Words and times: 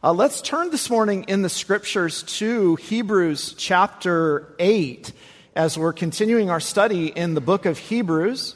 Uh, 0.00 0.12
let's 0.12 0.40
turn 0.40 0.70
this 0.70 0.90
morning 0.90 1.24
in 1.26 1.42
the 1.42 1.48
scriptures 1.48 2.22
to 2.22 2.76
Hebrews 2.76 3.54
chapter 3.54 4.54
8 4.60 5.10
as 5.56 5.76
we're 5.76 5.92
continuing 5.92 6.50
our 6.50 6.60
study 6.60 7.08
in 7.08 7.34
the 7.34 7.40
book 7.40 7.66
of 7.66 7.78
Hebrews. 7.78 8.54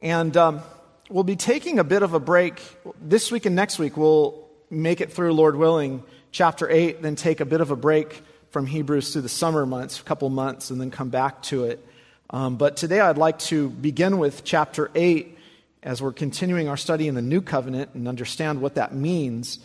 And 0.00 0.34
um, 0.38 0.62
we'll 1.10 1.22
be 1.22 1.36
taking 1.36 1.78
a 1.78 1.84
bit 1.84 2.02
of 2.02 2.14
a 2.14 2.18
break 2.18 2.62
this 2.98 3.30
week 3.30 3.44
and 3.44 3.54
next 3.54 3.78
week. 3.78 3.98
We'll 3.98 4.48
make 4.70 5.02
it 5.02 5.12
through, 5.12 5.34
Lord 5.34 5.54
willing, 5.54 6.02
chapter 6.30 6.66
8, 6.66 7.02
then 7.02 7.14
take 7.14 7.40
a 7.40 7.44
bit 7.44 7.60
of 7.60 7.70
a 7.70 7.76
break 7.76 8.22
from 8.52 8.64
Hebrews 8.64 9.12
through 9.12 9.22
the 9.22 9.28
summer 9.28 9.66
months, 9.66 10.00
a 10.00 10.02
couple 10.02 10.30
months, 10.30 10.70
and 10.70 10.80
then 10.80 10.90
come 10.90 11.10
back 11.10 11.42
to 11.42 11.64
it. 11.64 11.86
Um, 12.30 12.56
but 12.56 12.78
today 12.78 13.00
I'd 13.00 13.18
like 13.18 13.38
to 13.40 13.68
begin 13.68 14.16
with 14.16 14.44
chapter 14.44 14.90
8 14.94 15.36
as 15.82 16.00
we're 16.00 16.12
continuing 16.12 16.68
our 16.68 16.78
study 16.78 17.06
in 17.06 17.14
the 17.16 17.20
new 17.20 17.42
covenant 17.42 17.90
and 17.92 18.08
understand 18.08 18.62
what 18.62 18.76
that 18.76 18.94
means 18.94 19.58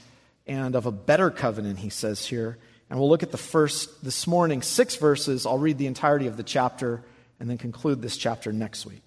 and 0.47 0.75
of 0.75 0.85
a 0.85 0.91
better 0.91 1.29
covenant, 1.29 1.79
he 1.79 1.89
says 1.89 2.25
here. 2.25 2.57
And 2.89 2.97
we'll 2.97 3.09
look 3.09 3.23
at 3.23 3.31
the 3.31 3.37
first, 3.37 4.03
this 4.03 4.27
morning, 4.27 4.61
six 4.61 4.95
verses. 4.95 5.45
I'll 5.45 5.57
read 5.57 5.77
the 5.77 5.87
entirety 5.87 6.27
of 6.27 6.37
the 6.37 6.43
chapter 6.43 7.03
and 7.39 7.49
then 7.49 7.57
conclude 7.57 8.01
this 8.01 8.17
chapter 8.17 8.53
next 8.53 8.85
week. 8.85 9.03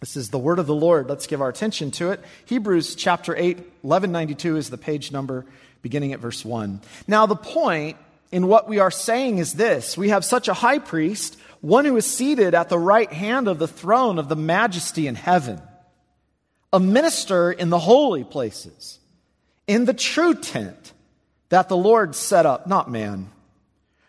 This 0.00 0.16
is 0.16 0.30
the 0.30 0.38
word 0.38 0.58
of 0.58 0.66
the 0.66 0.74
Lord. 0.74 1.10
Let's 1.10 1.26
give 1.26 1.42
our 1.42 1.50
attention 1.50 1.90
to 1.92 2.10
it. 2.10 2.24
Hebrews 2.46 2.94
chapter 2.94 3.36
8, 3.36 3.58
1192 3.82 4.56
is 4.56 4.70
the 4.70 4.78
page 4.78 5.12
number, 5.12 5.44
beginning 5.82 6.14
at 6.14 6.20
verse 6.20 6.42
1. 6.42 6.80
Now, 7.06 7.26
the 7.26 7.36
point 7.36 7.98
in 8.32 8.46
what 8.46 8.66
we 8.66 8.78
are 8.78 8.90
saying 8.90 9.38
is 9.38 9.52
this 9.52 9.98
we 9.98 10.08
have 10.08 10.24
such 10.24 10.48
a 10.48 10.54
high 10.54 10.78
priest, 10.78 11.36
one 11.60 11.84
who 11.84 11.98
is 11.98 12.06
seated 12.06 12.54
at 12.54 12.70
the 12.70 12.78
right 12.78 13.12
hand 13.12 13.46
of 13.46 13.58
the 13.58 13.68
throne 13.68 14.18
of 14.18 14.30
the 14.30 14.36
majesty 14.36 15.06
in 15.06 15.16
heaven, 15.16 15.60
a 16.72 16.80
minister 16.80 17.52
in 17.52 17.68
the 17.68 17.78
holy 17.78 18.24
places 18.24 18.99
in 19.70 19.84
the 19.84 19.94
true 19.94 20.34
tent 20.34 20.92
that 21.48 21.68
the 21.68 21.76
Lord 21.76 22.16
set 22.16 22.44
up, 22.44 22.66
not 22.66 22.90
man. 22.90 23.30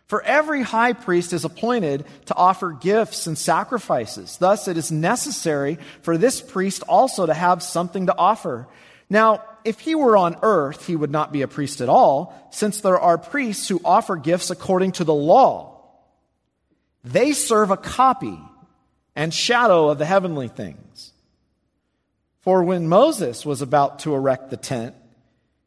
For 0.07 0.23
every 0.23 0.63
high 0.63 0.93
priest 0.93 1.33
is 1.33 1.45
appointed 1.45 2.03
to 2.25 2.35
offer 2.35 2.71
gifts 2.71 3.27
and 3.27 3.37
sacrifices. 3.37 4.37
Thus, 4.37 4.67
it 4.67 4.75
is 4.75 4.91
necessary 4.91 5.77
for 6.01 6.17
this 6.17 6.41
priest 6.41 6.81
also 6.89 7.27
to 7.27 7.33
have 7.35 7.61
something 7.61 8.07
to 8.07 8.17
offer. 8.17 8.67
Now, 9.07 9.43
if 9.63 9.79
he 9.79 9.93
were 9.93 10.17
on 10.17 10.35
earth, 10.41 10.87
he 10.87 10.95
would 10.95 11.11
not 11.11 11.31
be 11.31 11.43
a 11.43 11.47
priest 11.47 11.79
at 11.79 11.89
all, 11.89 12.33
since 12.51 12.81
there 12.81 12.99
are 12.99 13.19
priests 13.19 13.67
who 13.67 13.79
offer 13.85 14.15
gifts 14.15 14.49
according 14.49 14.93
to 14.93 15.03
the 15.03 15.13
law. 15.13 15.79
They 17.03 17.33
serve 17.33 17.69
a 17.69 17.77
copy 17.77 18.39
and 19.15 19.31
shadow 19.31 19.89
of 19.89 19.99
the 19.99 20.05
heavenly 20.05 20.47
things. 20.47 21.13
For 22.39 22.63
when 22.63 22.89
Moses 22.89 23.45
was 23.45 23.61
about 23.61 23.99
to 23.99 24.15
erect 24.15 24.49
the 24.49 24.57
tent, 24.57 24.95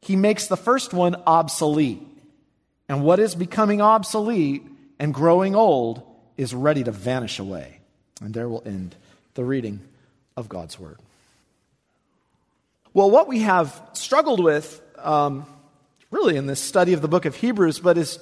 he 0.00 0.16
makes 0.16 0.46
the 0.46 0.56
first 0.56 0.92
one 0.92 1.16
obsolete. 1.26 2.02
And 2.88 3.02
what 3.02 3.18
is 3.18 3.34
becoming 3.34 3.80
obsolete 3.80 4.64
and 4.98 5.12
growing 5.12 5.54
old 5.54 6.02
is 6.36 6.54
ready 6.54 6.84
to 6.84 6.92
vanish 6.92 7.38
away. 7.38 7.80
And 8.20 8.32
there 8.32 8.48
will 8.48 8.62
end 8.64 8.94
the 9.34 9.44
reading 9.44 9.80
of 10.36 10.48
God's 10.48 10.78
Word. 10.78 10.98
Well, 12.94 13.10
what 13.10 13.28
we 13.28 13.40
have 13.40 13.80
struggled 13.92 14.42
with, 14.42 14.80
um, 14.98 15.46
really, 16.10 16.36
in 16.36 16.46
this 16.46 16.60
study 16.60 16.94
of 16.94 17.02
the 17.02 17.08
book 17.08 17.26
of 17.26 17.36
Hebrews, 17.36 17.78
but 17.80 17.98
is 17.98 18.18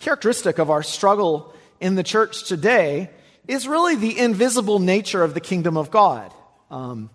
characteristic 0.00 0.58
of 0.58 0.70
our 0.70 0.82
struggle 0.82 1.54
in 1.80 1.94
the 1.94 2.02
church 2.02 2.44
today, 2.44 3.10
is 3.48 3.66
really 3.66 3.96
the 3.96 4.18
invisible 4.18 4.78
nature 4.78 5.22
of 5.22 5.34
the 5.34 5.40
kingdom 5.40 5.76
of 5.76 5.90
God. 5.90 6.32
Um, 6.70 7.10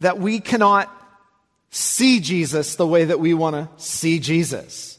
that 0.00 0.18
we 0.18 0.40
cannot 0.40 0.90
see 1.74 2.20
Jesus 2.20 2.76
the 2.76 2.86
way 2.86 3.06
that 3.06 3.18
we 3.18 3.34
want 3.34 3.56
to 3.56 3.68
see 3.82 4.20
Jesus. 4.20 4.96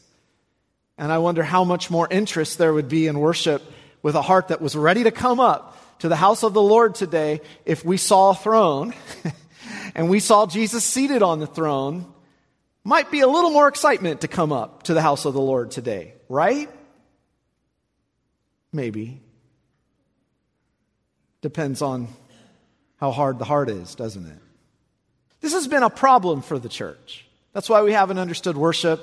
And 0.98 1.10
I 1.10 1.20
wonder 1.20 1.42
how 1.42 1.64
much 1.64 1.90
more 1.90 2.08
interest 2.10 2.58
there 2.58 2.74
would 2.74 2.90
be 2.90 3.08
in 3.08 3.18
worship 3.18 3.62
with 4.02 4.16
a 4.16 4.22
heart 4.22 4.50
that 4.50 4.62
was 4.62 4.76
ready 4.76 5.04
to 5.04 5.12
come 5.12 5.40
up 5.40 5.78
to 6.00 6.10
the 6.10 6.18
house 6.18 6.44
of 6.44 6.54
the 6.54 6.62
Lord 6.62 6.96
today 6.96 7.40
if 7.66 7.86
we 7.86 7.96
saw 7.96 8.32
a 8.32 8.36
throne 8.36 8.94
and 9.96 10.10
we 10.10 10.20
saw 10.20 10.46
Jesus 10.46 10.84
seated 10.84 11.24
on 11.24 11.40
the 11.40 11.48
throne. 11.48 12.12
Might 12.84 13.10
be 13.10 13.22
a 13.22 13.28
little 13.28 13.52
more 13.52 13.70
excitement 13.70 14.22
to 14.22 14.28
come 14.28 14.52
up 14.52 14.84
to 14.84 14.94
the 14.94 15.02
house 15.02 15.24
of 15.24 15.34
the 15.34 15.42
Lord 15.42 15.72
today, 15.72 16.14
right? 16.28 16.70
Maybe. 18.74 19.22
Depends 21.42 21.82
on 21.82 22.10
how 22.98 23.12
hard 23.12 23.40
the 23.40 23.46
heart 23.46 23.70
is, 23.70 23.96
doesn't 23.96 24.26
it? 24.26 24.40
This 25.46 25.54
has 25.54 25.68
been 25.68 25.84
a 25.84 25.92
problem 25.92 26.42
for 26.42 26.58
the 26.58 26.70
church. 26.70 27.24
That's 27.54 27.70
why 27.70 27.84
we 27.84 27.92
haven't 27.92 28.18
understood 28.18 28.58
worship. 28.58 29.00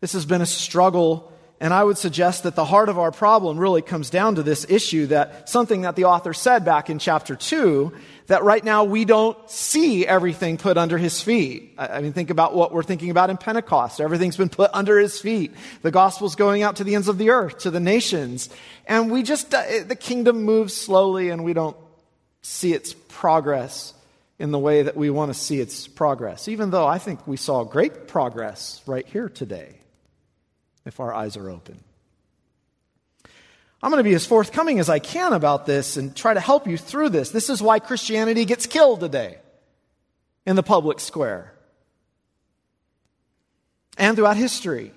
This 0.00 0.14
has 0.14 0.26
been 0.26 0.42
a 0.42 0.46
struggle. 0.46 1.32
And 1.60 1.72
I 1.72 1.84
would 1.84 1.96
suggest 1.96 2.42
that 2.42 2.56
the 2.56 2.64
heart 2.64 2.88
of 2.88 2.98
our 2.98 3.12
problem 3.12 3.56
really 3.56 3.82
comes 3.82 4.10
down 4.10 4.34
to 4.34 4.42
this 4.42 4.66
issue 4.68 5.06
that 5.06 5.48
something 5.48 5.82
that 5.82 5.94
the 5.94 6.06
author 6.06 6.34
said 6.34 6.64
back 6.64 6.90
in 6.90 6.98
chapter 6.98 7.36
2 7.36 7.92
that 8.26 8.42
right 8.42 8.64
now 8.64 8.82
we 8.82 9.04
don't 9.04 9.38
see 9.48 10.04
everything 10.04 10.56
put 10.56 10.76
under 10.76 10.98
his 10.98 11.22
feet. 11.22 11.74
I 11.78 12.00
mean, 12.00 12.12
think 12.12 12.30
about 12.30 12.52
what 12.52 12.72
we're 12.72 12.82
thinking 12.82 13.10
about 13.10 13.30
in 13.30 13.36
Pentecost. 13.36 14.00
Everything's 14.00 14.36
been 14.36 14.48
put 14.48 14.72
under 14.74 14.98
his 14.98 15.20
feet. 15.20 15.54
The 15.82 15.92
gospel's 15.92 16.34
going 16.34 16.64
out 16.64 16.74
to 16.76 16.84
the 16.84 16.96
ends 16.96 17.06
of 17.06 17.16
the 17.16 17.30
earth, 17.30 17.58
to 17.58 17.70
the 17.70 17.78
nations. 17.78 18.50
And 18.88 19.08
we 19.08 19.22
just, 19.22 19.54
uh, 19.54 19.62
the 19.86 19.94
kingdom 19.94 20.42
moves 20.42 20.74
slowly 20.74 21.30
and 21.30 21.44
we 21.44 21.52
don't 21.52 21.76
see 22.42 22.72
its 22.72 22.92
progress 22.92 23.92
in 24.38 24.50
the 24.50 24.58
way 24.58 24.82
that 24.82 24.96
we 24.96 25.10
want 25.10 25.32
to 25.32 25.38
see 25.38 25.60
its 25.60 25.86
progress, 25.88 26.48
even 26.48 26.70
though 26.70 26.86
I 26.86 26.98
think 26.98 27.26
we 27.26 27.36
saw 27.36 27.64
great 27.64 28.06
progress 28.06 28.82
right 28.86 29.06
here 29.06 29.28
today, 29.28 29.76
if 30.84 31.00
our 31.00 31.14
eyes 31.14 31.36
are 31.36 31.48
open. 31.50 31.82
I'm 33.82 33.90
going 33.90 34.02
to 34.02 34.08
be 34.08 34.14
as 34.14 34.26
forthcoming 34.26 34.78
as 34.78 34.88
I 34.88 34.98
can 34.98 35.32
about 35.32 35.66
this 35.66 35.96
and 35.96 36.14
try 36.14 36.34
to 36.34 36.40
help 36.40 36.66
you 36.66 36.76
through 36.76 37.10
this. 37.10 37.30
This 37.30 37.50
is 37.50 37.62
why 37.62 37.78
Christianity 37.78 38.44
gets 38.44 38.66
killed 38.66 39.00
today 39.00 39.38
in 40.44 40.56
the 40.56 40.62
public 40.62 41.00
square 41.00 41.52
and 43.96 44.16
throughout 44.16 44.36
history. 44.36 44.92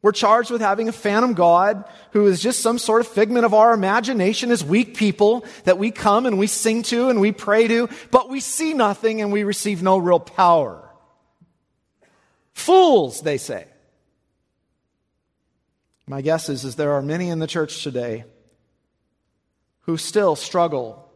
We're 0.00 0.12
charged 0.12 0.50
with 0.50 0.60
having 0.60 0.88
a 0.88 0.92
phantom 0.92 1.34
God 1.34 1.84
who 2.12 2.26
is 2.26 2.40
just 2.40 2.60
some 2.60 2.78
sort 2.78 3.00
of 3.00 3.08
figment 3.08 3.44
of 3.44 3.52
our 3.52 3.74
imagination 3.74 4.52
as 4.52 4.64
weak 4.64 4.96
people 4.96 5.44
that 5.64 5.78
we 5.78 5.90
come 5.90 6.24
and 6.24 6.38
we 6.38 6.46
sing 6.46 6.84
to 6.84 7.08
and 7.08 7.20
we 7.20 7.32
pray 7.32 7.66
to, 7.66 7.88
but 8.12 8.28
we 8.28 8.38
see 8.38 8.74
nothing 8.74 9.20
and 9.20 9.32
we 9.32 9.42
receive 9.42 9.82
no 9.82 9.98
real 9.98 10.20
power. 10.20 10.88
Fools, 12.52 13.22
they 13.22 13.38
say. 13.38 13.66
My 16.06 16.22
guess 16.22 16.48
is, 16.48 16.64
is 16.64 16.76
there 16.76 16.92
are 16.92 17.02
many 17.02 17.28
in 17.28 17.40
the 17.40 17.46
church 17.46 17.82
today 17.82 18.24
who 19.80 19.96
still 19.96 20.36
struggle 20.36 21.10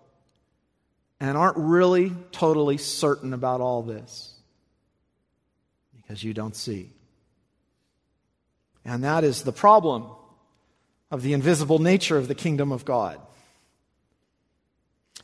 and 1.21 1.39
aren't 1.39 1.57
really 1.57 2.13
totally 2.33 2.79
certain 2.79 3.33
about 3.33 3.61
all 3.61 3.83
this 3.83 4.35
because 5.95 6.23
you 6.25 6.35
don't 6.35 6.57
see. 6.57 6.91
And 8.85 9.05
that 9.05 9.25
is 9.25 9.43
the 9.43 9.53
problem 9.53 10.07
of 11.11 11.23
the 11.23 11.35
invisible 11.35 11.79
nature 11.79 12.17
of 12.17 12.29
the 12.29 12.35
kingdom 12.35 12.73
of 12.73 12.85
God. 12.85 13.21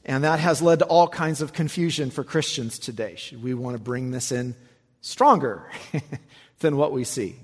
And 0.05 0.25
that 0.25 0.39
has 0.39 0.63
led 0.63 0.79
to 0.79 0.85
all 0.87 1.09
kinds 1.09 1.43
of 1.43 1.53
confusion 1.53 2.11
for 2.11 2.25
Christians 2.25 2.79
today. 2.79 3.15
Should 3.17 3.43
we 3.43 3.55
want 3.55 3.77
to 3.77 3.83
bring 3.83 4.11
this 4.11 4.33
in 4.33 4.55
stronger 5.01 5.71
than 6.61 6.77
what 6.77 6.93
we 6.93 7.05
see? 7.05 7.37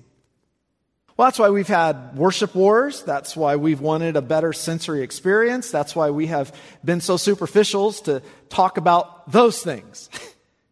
Well, 1.17 1.29
that's 1.29 1.39
why 1.39 1.51
we've 1.51 1.69
had 1.69 2.17
worship 2.17 2.55
wars. 2.55 3.03
That's 3.03 3.37
why 3.37 3.57
we've 3.57 3.81
wanted 3.81 4.17
a 4.17 4.23
better 4.23 4.53
sensory 4.53 5.03
experience. 5.03 5.71
That's 5.71 5.95
why 5.95 6.11
we 6.11 6.27
have 6.27 6.55
been 6.85 7.01
so 7.01 7.17
superficials 7.17 8.05
to 8.05 8.21
talk 8.49 8.79
about 8.79 9.31
those 9.31 9.63
things. 9.63 10.11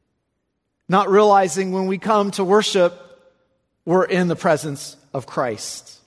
Not 0.88 1.10
realizing 1.10 1.72
when 1.72 1.86
we 1.86 1.98
come 1.98 2.32
to 2.32 2.44
worship, 2.44 2.98
we're 3.84 4.04
in 4.04 4.28
the 4.28 4.36
presence 4.36 4.96
of 5.12 5.26
Christ. 5.26 6.00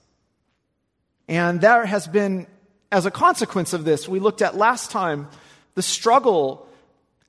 And 1.27 1.61
there 1.61 1.85
has 1.85 2.07
been, 2.07 2.47
as 2.91 3.05
a 3.05 3.11
consequence 3.11 3.73
of 3.73 3.83
this, 3.83 4.07
we 4.07 4.19
looked 4.19 4.41
at 4.41 4.55
last 4.55 4.91
time 4.91 5.27
the 5.73 5.81
struggle 5.81 6.67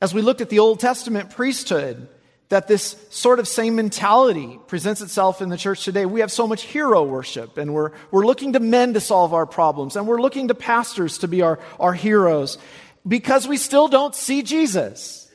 as 0.01 0.13
we 0.13 0.23
looked 0.23 0.41
at 0.41 0.51
the 0.51 0.59
Old 0.59 0.81
Testament 0.81 1.31
priesthood 1.31 2.09
that 2.49 2.69
this 2.69 2.97
sort 3.11 3.41
of 3.41 3.49
same 3.49 3.75
mentality 3.75 4.59
presents 4.69 5.01
itself 5.01 5.43
in 5.43 5.49
the 5.49 5.57
church 5.57 5.85
today. 5.85 6.07
We 6.07 6.21
have 6.21 6.31
so 6.31 6.47
much 6.47 6.63
hero 6.63 7.03
worship, 7.03 7.59
and 7.59 7.75
we're, 7.75 7.91
we're 8.13 8.27
looking 8.27 8.53
to 8.53 8.61
men 8.61 8.95
to 8.95 9.01
solve 9.01 9.35
our 9.35 9.47
problems, 9.47 9.97
and 9.97 10.07
we're 10.07 10.21
looking 10.21 10.49
to 10.49 10.55
pastors 10.55 11.19
to 11.19 11.29
be 11.29 11.43
our, 11.43 11.59
our 11.81 11.93
heroes 11.93 12.59
because 13.07 13.49
we 13.49 13.57
still 13.57 13.89
don't 13.89 14.15
see 14.15 14.43
Jesus. 14.43 15.31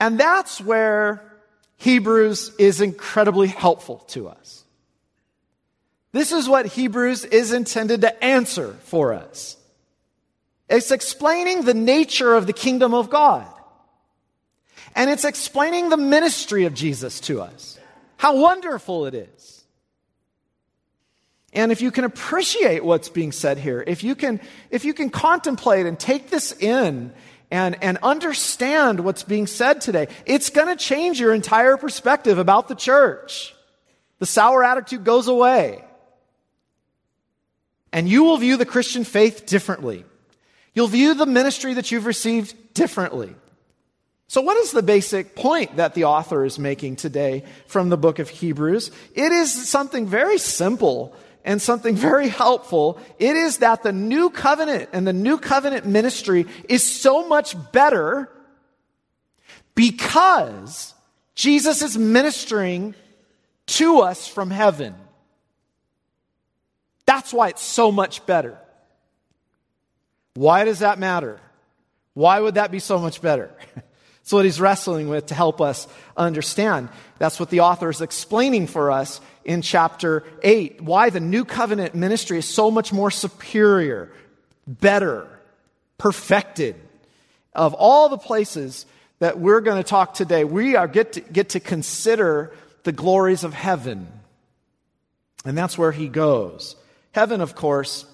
And 0.00 0.18
that's 0.18 0.60
where 0.60 1.22
Hebrews 1.76 2.52
is 2.58 2.80
incredibly 2.80 3.48
helpful 3.48 3.98
to 4.08 4.28
us. 4.28 4.64
This 6.12 6.32
is 6.32 6.48
what 6.48 6.66
Hebrews 6.66 7.24
is 7.24 7.52
intended 7.52 8.00
to 8.00 8.24
answer 8.24 8.72
for 8.84 9.12
us. 9.12 9.56
It's 10.68 10.90
explaining 10.90 11.62
the 11.62 11.74
nature 11.74 12.34
of 12.34 12.46
the 12.46 12.52
kingdom 12.52 12.94
of 12.94 13.10
God. 13.10 13.46
And 14.94 15.10
it's 15.10 15.26
explaining 15.26 15.90
the 15.90 15.98
ministry 15.98 16.64
of 16.64 16.72
Jesus 16.72 17.20
to 17.20 17.42
us. 17.42 17.78
How 18.16 18.36
wonderful 18.36 19.04
it 19.06 19.14
is. 19.14 19.64
And 21.52 21.70
if 21.70 21.80
you 21.80 21.90
can 21.90 22.04
appreciate 22.04 22.84
what's 22.84 23.08
being 23.08 23.32
said 23.32 23.58
here, 23.58 23.84
if 23.86 24.02
you 24.02 24.14
can, 24.14 24.40
if 24.70 24.84
you 24.84 24.94
can 24.94 25.10
contemplate 25.10 25.86
and 25.86 25.98
take 25.98 26.30
this 26.30 26.52
in 26.52 27.12
and, 27.50 27.82
and 27.82 27.98
understand 28.02 29.00
what's 29.00 29.22
being 29.22 29.46
said 29.46 29.80
today, 29.80 30.08
it's 30.24 30.50
going 30.50 30.68
to 30.68 30.76
change 30.76 31.20
your 31.20 31.32
entire 31.32 31.76
perspective 31.76 32.38
about 32.38 32.68
the 32.68 32.74
church. 32.74 33.54
The 34.18 34.26
sour 34.26 34.64
attitude 34.64 35.04
goes 35.04 35.28
away. 35.28 35.84
And 37.92 38.08
you 38.08 38.24
will 38.24 38.36
view 38.36 38.56
the 38.56 38.66
Christian 38.66 39.04
faith 39.04 39.46
differently. 39.46 40.04
You'll 40.74 40.88
view 40.88 41.14
the 41.14 41.26
ministry 41.26 41.74
that 41.74 41.90
you've 41.90 42.06
received 42.06 42.74
differently. 42.74 43.34
So, 44.28 44.40
what 44.40 44.56
is 44.56 44.72
the 44.72 44.82
basic 44.82 45.36
point 45.36 45.76
that 45.76 45.94
the 45.94 46.04
author 46.04 46.44
is 46.44 46.58
making 46.58 46.96
today 46.96 47.44
from 47.68 47.88
the 47.88 47.96
book 47.96 48.18
of 48.18 48.28
Hebrews? 48.28 48.90
It 49.14 49.32
is 49.32 49.68
something 49.68 50.06
very 50.06 50.38
simple 50.38 51.16
and 51.46 51.62
something 51.62 51.94
very 52.10 52.28
helpful. 52.28 53.00
It 53.18 53.36
is 53.36 53.58
that 53.58 53.82
the 53.82 53.92
new 53.92 54.28
covenant 54.28 54.90
and 54.92 55.06
the 55.06 55.14
new 55.14 55.38
covenant 55.38 55.86
ministry 55.86 56.44
is 56.68 56.82
so 56.82 57.26
much 57.26 57.56
better 57.72 58.30
because 59.74 60.92
Jesus 61.34 61.80
is 61.80 61.96
ministering 61.96 62.94
to 63.66 64.00
us 64.00 64.26
from 64.26 64.50
heaven. 64.50 64.94
That's 67.06 67.32
why 67.32 67.48
it's 67.48 67.62
so 67.62 67.92
much 67.92 68.26
better. 68.26 68.58
Why 70.34 70.64
does 70.64 70.80
that 70.80 70.98
matter? 70.98 71.40
Why 72.14 72.40
would 72.40 72.54
that 72.54 72.70
be 72.70 72.78
so 72.78 72.98
much 72.98 73.22
better? 73.22 73.50
That's 73.74 74.32
what 74.32 74.44
he's 74.44 74.60
wrestling 74.60 75.08
with 75.08 75.26
to 75.26 75.34
help 75.34 75.60
us 75.60 75.86
understand. 76.16 76.88
That's 77.18 77.38
what 77.38 77.50
the 77.50 77.60
author 77.60 77.88
is 77.90 78.00
explaining 78.00 78.66
for 78.66 78.90
us 78.90 79.20
in 79.46 79.62
chapter 79.62 80.24
8. 80.42 80.82
Why 80.82 81.08
the 81.08 81.20
new 81.20 81.44
covenant 81.44 81.94
ministry 81.94 82.36
is 82.36 82.48
so 82.48 82.70
much 82.70 82.92
more 82.92 83.12
superior, 83.12 84.12
better, 84.66 85.28
perfected. 85.96 86.74
Of 87.54 87.72
all 87.72 88.10
the 88.10 88.18
places 88.18 88.84
that 89.20 89.38
we're 89.38 89.60
going 89.60 89.82
to 89.82 89.88
talk 89.88 90.12
today, 90.12 90.44
we 90.44 90.76
are 90.76 90.88
get 90.88 91.14
to, 91.14 91.20
get 91.20 91.50
to 91.50 91.60
consider 91.60 92.52
the 92.82 92.92
glories 92.92 93.44
of 93.44 93.54
heaven. 93.54 94.08
And 95.44 95.56
that's 95.56 95.78
where 95.78 95.92
he 95.92 96.08
goes. 96.08 96.76
Heaven, 97.12 97.40
of 97.40 97.54
course, 97.54 98.04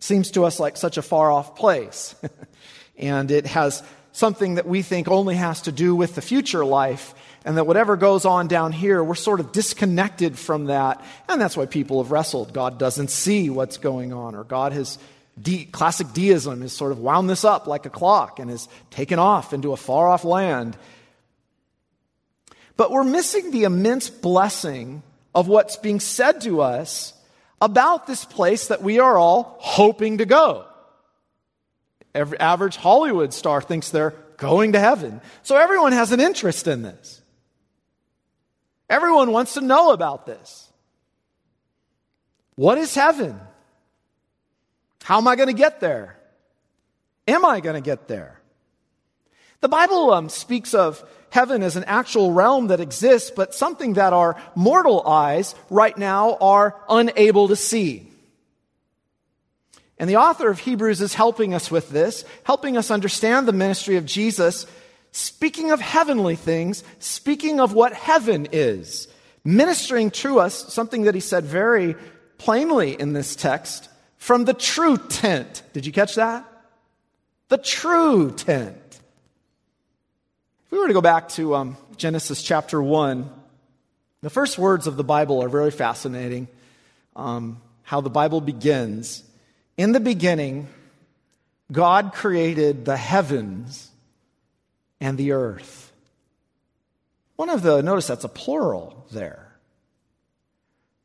seems 0.00 0.32
to 0.32 0.44
us 0.44 0.58
like 0.58 0.76
such 0.76 0.98
a 0.98 1.02
far 1.02 1.30
off 1.30 1.54
place. 1.54 2.16
and 2.98 3.30
it 3.30 3.46
has 3.46 3.82
something 4.12 4.56
that 4.56 4.66
we 4.66 4.82
think 4.82 5.08
only 5.08 5.36
has 5.36 5.62
to 5.62 5.72
do 5.72 5.94
with 5.94 6.16
the 6.16 6.20
future 6.20 6.64
life, 6.64 7.14
and 7.44 7.56
that 7.58 7.66
whatever 7.66 7.96
goes 7.96 8.24
on 8.24 8.48
down 8.48 8.72
here, 8.72 9.04
we're 9.04 9.14
sort 9.14 9.40
of 9.40 9.52
disconnected 9.52 10.38
from 10.38 10.66
that. 10.66 11.04
And 11.28 11.40
that's 11.40 11.56
why 11.56 11.66
people 11.66 12.02
have 12.02 12.10
wrestled. 12.10 12.52
God 12.52 12.78
doesn't 12.78 13.08
see 13.08 13.50
what's 13.50 13.76
going 13.76 14.12
on, 14.12 14.34
or 14.34 14.44
God 14.44 14.72
has. 14.72 14.98
De- 15.40 15.64
classic 15.64 16.12
deism 16.12 16.60
has 16.60 16.72
sort 16.72 16.92
of 16.92 17.00
wound 17.00 17.28
this 17.28 17.44
up 17.44 17.66
like 17.66 17.86
a 17.86 17.90
clock 17.90 18.38
and 18.38 18.48
has 18.48 18.68
taken 18.90 19.18
off 19.18 19.52
into 19.52 19.72
a 19.72 19.76
far 19.76 20.08
off 20.08 20.24
land. 20.24 20.76
But 22.76 22.92
we're 22.92 23.02
missing 23.02 23.50
the 23.50 23.64
immense 23.64 24.10
blessing 24.10 25.02
of 25.34 25.48
what's 25.48 25.76
being 25.76 25.98
said 25.98 26.42
to 26.42 26.60
us 26.60 27.12
about 27.60 28.06
this 28.06 28.24
place 28.24 28.68
that 28.68 28.82
we 28.82 29.00
are 29.00 29.16
all 29.16 29.56
hoping 29.58 30.18
to 30.18 30.24
go. 30.24 30.66
Every 32.14 32.38
average 32.38 32.76
Hollywood 32.76 33.34
star 33.34 33.60
thinks 33.60 33.90
they're 33.90 34.14
going 34.36 34.72
to 34.72 34.78
heaven. 34.78 35.20
So 35.42 35.56
everyone 35.56 35.92
has 35.92 36.12
an 36.12 36.20
interest 36.20 36.68
in 36.68 36.82
this. 36.82 37.22
Everyone 38.88 39.32
wants 39.32 39.54
to 39.54 39.60
know 39.60 39.92
about 39.92 40.26
this. 40.26 40.70
What 42.56 42.78
is 42.78 42.94
heaven? 42.94 43.40
How 45.02 45.18
am 45.18 45.28
I 45.28 45.36
going 45.36 45.48
to 45.48 45.54
get 45.54 45.80
there? 45.80 46.16
Am 47.26 47.44
I 47.44 47.60
going 47.60 47.74
to 47.74 47.80
get 47.80 48.08
there? 48.08 48.40
The 49.60 49.68
Bible 49.68 50.12
um, 50.12 50.28
speaks 50.28 50.74
of 50.74 51.02
heaven 51.30 51.62
as 51.62 51.76
an 51.76 51.84
actual 51.84 52.32
realm 52.32 52.68
that 52.68 52.80
exists, 52.80 53.30
but 53.30 53.54
something 53.54 53.94
that 53.94 54.12
our 54.12 54.40
mortal 54.54 55.06
eyes 55.06 55.54
right 55.70 55.96
now 55.96 56.36
are 56.40 56.76
unable 56.88 57.48
to 57.48 57.56
see. 57.56 58.08
And 59.98 60.10
the 60.10 60.16
author 60.16 60.50
of 60.50 60.58
Hebrews 60.58 61.00
is 61.00 61.14
helping 61.14 61.54
us 61.54 61.70
with 61.70 61.90
this, 61.90 62.24
helping 62.44 62.76
us 62.76 62.90
understand 62.90 63.48
the 63.48 63.52
ministry 63.52 63.96
of 63.96 64.04
Jesus, 64.04 64.66
speaking 65.14 65.70
of 65.70 65.80
heavenly 65.80 66.34
things, 66.34 66.82
speaking 66.98 67.60
of 67.60 67.72
what 67.72 67.92
heaven 67.92 68.48
is, 68.50 69.06
ministering 69.44 70.10
to 70.10 70.40
us 70.40 70.72
something 70.74 71.04
that 71.04 71.14
he 71.14 71.20
said 71.20 71.44
very 71.44 71.94
plainly 72.36 73.00
in 73.00 73.12
this 73.12 73.36
text 73.36 73.88
from 74.16 74.44
the 74.44 74.52
true 74.52 74.96
tent. 74.96 75.62
Did 75.72 75.86
you 75.86 75.92
catch 75.92 76.16
that? 76.16 76.44
The 77.48 77.58
true 77.58 78.32
tent. 78.32 78.76
If 80.66 80.72
we 80.72 80.78
were 80.78 80.88
to 80.88 80.94
go 80.94 81.00
back 81.00 81.28
to 81.30 81.54
um, 81.54 81.76
Genesis 81.96 82.42
chapter 82.42 82.82
1, 82.82 83.30
the 84.22 84.30
first 84.30 84.58
words 84.58 84.88
of 84.88 84.96
the 84.96 85.04
Bible 85.04 85.44
are 85.44 85.48
very 85.48 85.70
fascinating. 85.70 86.48
Um, 87.14 87.62
how 87.84 88.00
the 88.00 88.10
Bible 88.10 88.40
begins. 88.40 89.22
In 89.76 89.92
the 89.92 90.00
beginning, 90.00 90.66
God 91.70 92.14
created 92.14 92.84
the 92.84 92.96
heavens 92.96 93.92
and 95.04 95.18
the 95.18 95.32
earth. 95.32 95.92
One 97.36 97.50
of 97.50 97.62
the, 97.62 97.82
notice 97.82 98.06
that's 98.06 98.24
a 98.24 98.28
plural 98.28 99.06
there. 99.12 99.54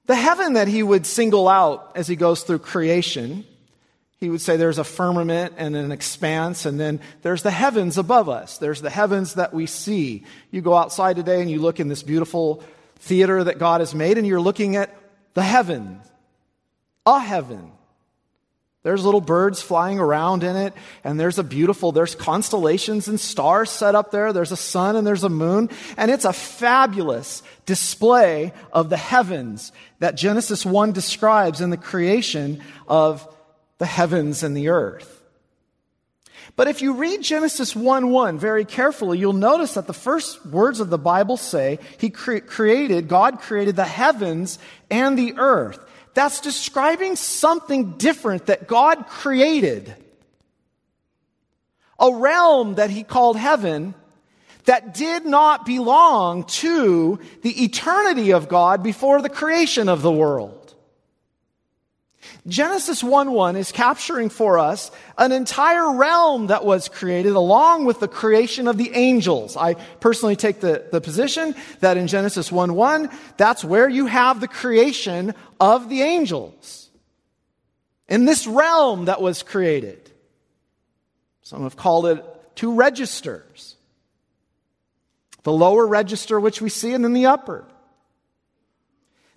The 0.06 0.15
heaven 0.15 0.53
that 0.53 0.70
he 0.70 0.82
would 0.82 1.06
single 1.06 1.50
out 1.50 1.91
as 1.96 2.08
he 2.08 2.15
goes 2.15 2.44
through 2.44 2.60
creation, 2.60 3.44
he 4.18 4.29
would 4.29 4.39
say 4.39 4.56
there's 4.56 4.77
a 4.77 4.86
firmament 4.86 5.56
and 5.58 5.75
an 5.75 5.91
expanse, 5.91 6.65
and 6.65 6.79
then 6.79 7.01
there's 7.24 7.44
the 7.44 7.51
heavens 7.51 7.98
above 7.98 8.29
us. 8.29 8.58
There's 8.58 8.82
the 8.82 8.89
heavens 8.89 9.34
that 9.34 9.53
we 9.53 9.65
see. 9.65 10.24
You 10.50 10.62
go 10.62 10.75
outside 10.75 11.18
today 11.18 11.41
and 11.41 11.51
you 11.51 11.60
look 11.60 11.82
in 11.82 11.89
this 11.89 12.01
beautiful 12.01 12.63
theater 13.00 13.44
that 13.44 13.60
God 13.60 13.82
has 13.82 13.94
made, 13.94 14.18
and 14.18 14.25
you're 14.25 14.39
looking 14.39 14.77
at 14.77 14.96
the 15.34 15.44
heavens, 15.44 16.01
a 17.06 17.20
heaven. 17.20 17.74
There's 18.81 19.03
little 19.03 19.21
birds 19.21 19.62
flying 19.62 20.00
around 20.00 20.43
in 20.43 20.55
it, 20.55 20.74
and 21.03 21.19
there's 21.19 21.38
a 21.38 21.43
beautiful, 21.43 21.91
there's 21.91 22.15
constellations 22.15 23.09
and 23.09 23.19
stars 23.19 23.69
set 23.69 23.93
up 23.93 24.12
there. 24.12 24.31
There's 24.31 24.53
a 24.53 24.57
sun 24.57 24.95
and 24.95 25.05
there's 25.05 25.25
a 25.25 25.29
moon, 25.29 25.69
and 25.98 26.09
it's 26.09 26.24
a 26.24 26.31
fabulous 26.31 27.43
display 27.65 28.53
of 28.71 28.89
the 28.89 28.98
heavens 28.98 29.74
that 30.00 30.15
Genesis 30.15 30.65
1 30.65 30.93
describes 30.93 31.59
in 31.59 31.71
the 31.71 31.77
creation 31.77 32.62
of 32.88 33.27
the 33.79 33.86
heavens 33.86 34.43
and 34.43 34.55
the 34.55 34.69
earth. 34.69 35.19
But 36.55 36.67
if 36.67 36.81
you 36.81 36.93
read 36.93 37.21
Genesis 37.21 37.75
1 37.75 38.12
1 38.12 38.39
very 38.39 38.65
carefully, 38.65 39.17
you'll 39.17 39.33
notice 39.33 39.74
that 39.74 39.88
the 39.88 39.93
first 39.93 40.45
words 40.45 40.79
of 40.79 40.89
the 40.89 40.98
Bible 40.98 41.38
say, 41.38 41.79
He 41.98 42.09
cre- 42.09 42.39
created, 42.39 43.07
God 43.07 43.39
created 43.39 43.75
the 43.75 43.86
heavens 43.86 44.57
and 44.89 45.17
the 45.17 45.36
earth. 45.38 45.79
That's 46.19 46.41
describing 46.41 47.15
something 47.15 47.93
different 47.93 48.47
that 48.47 48.67
God 48.67 49.07
created. 49.07 49.95
A 51.97 52.13
realm 52.13 52.75
that 52.75 52.89
He 52.89 53.03
called 53.03 53.38
heaven 53.38 53.93
that 54.65 54.93
did 54.93 55.25
not 55.25 55.65
belong 55.65 56.43
to 56.43 57.21
the 57.41 57.63
eternity 57.63 58.33
of 58.33 58.49
God 58.49 58.83
before 58.83 59.21
the 59.21 59.29
creation 59.29 59.88
of 59.88 60.01
the 60.01 60.11
world. 60.11 60.58
Genesis 62.48 63.03
1 63.03 63.31
1 63.31 63.55
is 63.55 63.72
capturing 63.72 64.29
for 64.29 64.58
us 64.60 64.91
an 65.17 65.31
entire 65.31 65.93
realm 65.93 66.48
that 66.48 66.65
was 66.65 66.88
created 66.88 67.34
along 67.34 67.86
with 67.86 68.00
the 68.00 68.08
creation 68.08 68.67
of 68.67 68.77
the 68.77 68.91
angels. 68.93 69.58
I 69.58 69.74
personally 69.74 70.36
take 70.36 70.62
the, 70.62 70.86
the 70.91 71.01
position 71.01 71.53
that 71.81 71.98
in 71.98 72.08
Genesis 72.08 72.51
1 72.51 72.74
1, 72.74 73.10
that's 73.38 73.63
where 73.63 73.89
you 73.89 74.05
have 74.05 74.39
the 74.39 74.48
creation 74.48 75.34
of 75.60 75.89
the 75.89 76.01
angels. 76.01 76.89
In 78.08 78.25
this 78.25 78.48
realm 78.48 79.05
that 79.05 79.22
was 79.22 79.43
created. 79.43 80.10
Some 81.41 81.63
have 81.63 81.75
called 81.75 82.05
it 82.05 82.24
two 82.55 82.74
registers 82.74 83.75
the 85.43 85.51
lower 85.51 85.88
register, 85.88 86.39
which 86.39 86.62
we 86.62 86.69
see, 86.69 86.93
and 86.93 87.03
then 87.03 87.13
the 87.13 87.25
upper. 87.25 87.65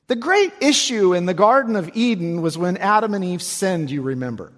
The 0.08 0.16
great 0.16 0.52
issue 0.60 1.14
in 1.14 1.26
the 1.26 1.34
Garden 1.34 1.76
of 1.76 1.90
Eden 1.94 2.42
was 2.42 2.58
when 2.58 2.76
Adam 2.76 3.14
and 3.14 3.24
Eve 3.24 3.42
sinned, 3.42 3.90
you 3.90 4.02
remember. 4.02 4.52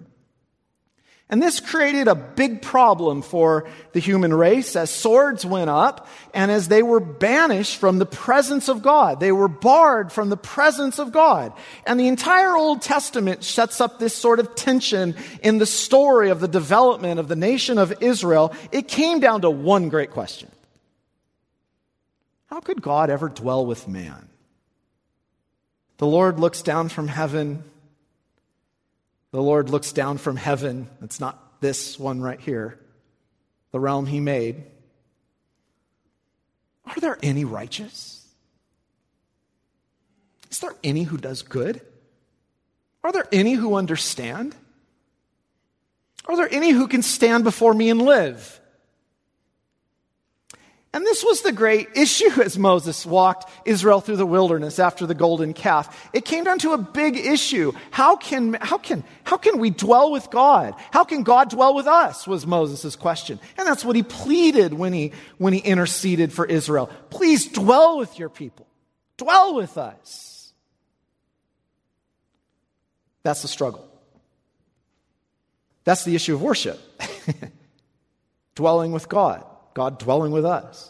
And 1.27 1.41
this 1.41 1.59
created 1.59 2.07
a 2.07 2.13
big 2.13 2.61
problem 2.61 3.23
for 3.23 3.67
the 3.93 3.99
human 3.99 4.31
race 4.31 4.75
as 4.75 4.91
swords 4.91 5.43
went 5.43 5.71
up 5.71 6.07
and 6.35 6.51
as 6.51 6.67
they 6.67 6.83
were 6.83 6.99
banished 6.99 7.77
from 7.77 7.97
the 7.97 8.05
presence 8.05 8.69
of 8.69 8.83
God. 8.83 9.19
They 9.19 9.31
were 9.31 9.47
barred 9.47 10.11
from 10.11 10.29
the 10.29 10.37
presence 10.37 10.99
of 10.99 11.11
God. 11.11 11.51
And 11.87 11.99
the 11.99 12.09
entire 12.09 12.55
Old 12.55 12.83
Testament 12.83 13.43
sets 13.43 13.81
up 13.81 13.97
this 13.97 14.13
sort 14.13 14.39
of 14.39 14.53
tension 14.53 15.15
in 15.41 15.57
the 15.57 15.65
story 15.65 16.29
of 16.29 16.41
the 16.41 16.47
development 16.47 17.19
of 17.19 17.27
the 17.27 17.35
nation 17.35 17.79
of 17.79 18.03
Israel. 18.03 18.53
It 18.71 18.87
came 18.87 19.19
down 19.19 19.41
to 19.41 19.49
one 19.49 19.89
great 19.89 20.11
question. 20.11 20.51
How 22.51 22.59
could 22.59 22.83
God 22.83 23.09
ever 23.09 23.29
dwell 23.29 23.65
with 23.65 23.87
man? 23.87 24.29
The 25.97 26.07
Lord 26.07 26.39
looks 26.39 26.61
down 26.61 26.89
from 26.89 27.07
heaven. 27.07 27.63
The 29.31 29.41
Lord 29.41 29.69
looks 29.69 29.91
down 29.91 30.17
from 30.17 30.35
heaven. 30.35 30.89
It's 31.01 31.19
not 31.19 31.61
this 31.61 31.97
one 31.97 32.21
right 32.21 32.39
here, 32.39 32.79
the 33.71 33.79
realm 33.79 34.05
he 34.05 34.19
made. 34.19 34.63
Are 36.85 36.99
there 36.99 37.17
any 37.23 37.45
righteous? 37.45 38.25
Is 40.51 40.59
there 40.59 40.75
any 40.83 41.03
who 41.03 41.17
does 41.17 41.41
good? 41.41 41.81
Are 43.03 43.11
there 43.11 43.27
any 43.31 43.53
who 43.53 43.75
understand? 43.75 44.55
Are 46.27 46.35
there 46.35 46.51
any 46.51 46.71
who 46.71 46.87
can 46.87 47.01
stand 47.01 47.43
before 47.43 47.73
me 47.73 47.89
and 47.89 48.01
live? 48.01 48.59
And 50.95 51.05
this 51.05 51.25
was 51.25 51.41
the 51.41 51.51
great 51.51 51.89
issue 51.93 52.41
as 52.41 52.57
Moses 52.57 53.05
walked 53.05 53.51
Israel 53.65 53.99
through 53.99 54.15
the 54.15 54.25
wilderness 54.25 54.79
after 54.79 55.05
the 55.05 55.13
golden 55.13 55.53
calf. 55.53 56.09
It 56.13 56.23
came 56.23 56.45
down 56.45 56.57
to 56.59 56.71
a 56.71 56.77
big 56.77 57.17
issue. 57.17 57.73
How 57.91 58.15
can, 58.15 58.53
how 58.61 58.77
can, 58.77 59.03
how 59.25 59.35
can 59.35 59.59
we 59.59 59.71
dwell 59.71 60.13
with 60.13 60.29
God? 60.31 60.73
How 60.91 61.03
can 61.03 61.23
God 61.23 61.49
dwell 61.49 61.75
with 61.75 61.85
us? 61.85 62.25
was 62.25 62.47
Moses' 62.47 62.95
question. 62.95 63.41
And 63.57 63.67
that's 63.67 63.83
what 63.83 63.97
he 63.97 64.03
pleaded 64.03 64.73
when 64.73 64.93
he, 64.93 65.11
when 65.37 65.51
he 65.51 65.59
interceded 65.59 66.31
for 66.31 66.45
Israel. 66.45 66.89
Please 67.09 67.49
dwell 67.51 67.97
with 67.97 68.17
your 68.17 68.29
people. 68.29 68.65
Dwell 69.17 69.53
with 69.53 69.77
us. 69.77 70.53
That's 73.23 73.41
the 73.41 73.49
struggle. 73.49 73.85
That's 75.83 76.05
the 76.05 76.15
issue 76.15 76.35
of 76.35 76.41
worship. 76.41 76.79
Dwelling 78.55 78.93
with 78.93 79.09
God. 79.09 79.45
God 79.75 79.99
dwelling 79.99 80.31
with 80.31 80.45
us. 80.45 80.89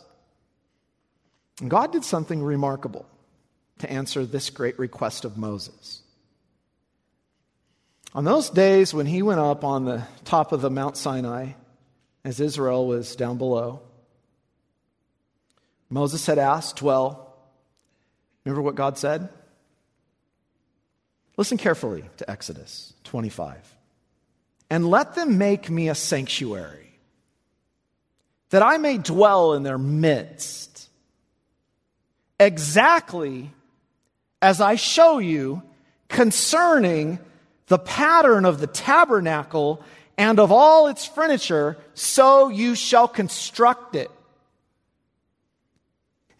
And 1.59 1.69
God 1.69 1.91
did 1.91 2.05
something 2.05 2.41
remarkable 2.41 3.05
to 3.79 3.91
answer 3.91 4.25
this 4.25 4.49
great 4.49 4.79
request 4.79 5.25
of 5.25 5.37
Moses. 5.37 6.01
On 8.13 8.23
those 8.23 8.49
days 8.49 8.93
when 8.93 9.07
he 9.07 9.21
went 9.21 9.41
up 9.41 9.65
on 9.65 9.83
the 9.83 10.03
top 10.23 10.53
of 10.53 10.61
the 10.61 10.69
Mount 10.69 10.95
Sinai, 10.95 11.49
as 12.23 12.39
Israel 12.39 12.87
was 12.87 13.15
down 13.15 13.37
below, 13.37 13.81
Moses 15.89 16.25
had 16.25 16.37
asked, 16.37 16.81
Well, 16.81 17.35
remember 18.43 18.61
what 18.61 18.75
God 18.75 18.97
said? 18.97 19.29
Listen 21.37 21.57
carefully 21.57 22.05
to 22.17 22.29
Exodus 22.29 22.93
25. 23.03 23.75
And 24.69 24.89
let 24.89 25.15
them 25.15 25.37
make 25.37 25.69
me 25.69 25.89
a 25.89 25.95
sanctuary 25.95 26.84
that 28.49 28.61
I 28.61 28.77
may 28.77 28.97
dwell 28.97 29.53
in 29.53 29.63
their 29.63 29.77
midst, 29.77 30.89
exactly 32.39 33.51
as 34.41 34.61
I 34.61 34.75
show 34.75 35.17
you 35.17 35.63
concerning 36.07 37.19
the 37.67 37.79
pattern 37.79 38.45
of 38.45 38.59
the 38.59 38.67
tabernacle 38.67 39.81
and 40.17 40.39
of 40.39 40.51
all 40.51 40.87
its 40.87 41.05
furniture, 41.05 41.77
so 41.93 42.49
you 42.49 42.75
shall 42.75 43.07
construct 43.07 43.95
it. 43.95 44.11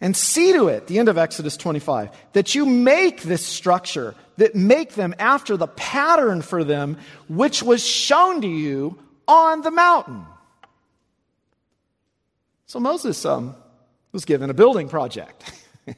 And 0.00 0.16
see 0.16 0.52
to 0.52 0.68
it, 0.68 0.86
the 0.86 0.98
end 0.98 1.08
of 1.08 1.18
Exodus 1.18 1.56
25, 1.56 2.10
that 2.32 2.54
you 2.54 2.66
make 2.66 3.22
this 3.22 3.44
structure, 3.44 4.14
that 4.36 4.54
make 4.54 4.94
them 4.94 5.14
after 5.18 5.56
the 5.56 5.66
pattern 5.66 6.42
for 6.42 6.64
them, 6.64 6.98
which 7.28 7.62
was 7.62 7.84
shown 7.84 8.42
to 8.42 8.48
you 8.48 8.98
on 9.26 9.62
the 9.62 9.70
mountain. 9.70 10.24
So 12.66 12.80
Moses 12.80 13.24
um, 13.24 13.54
was 14.12 14.24
given 14.24 14.50
a 14.50 14.54
building 14.54 14.88
project 14.88 15.52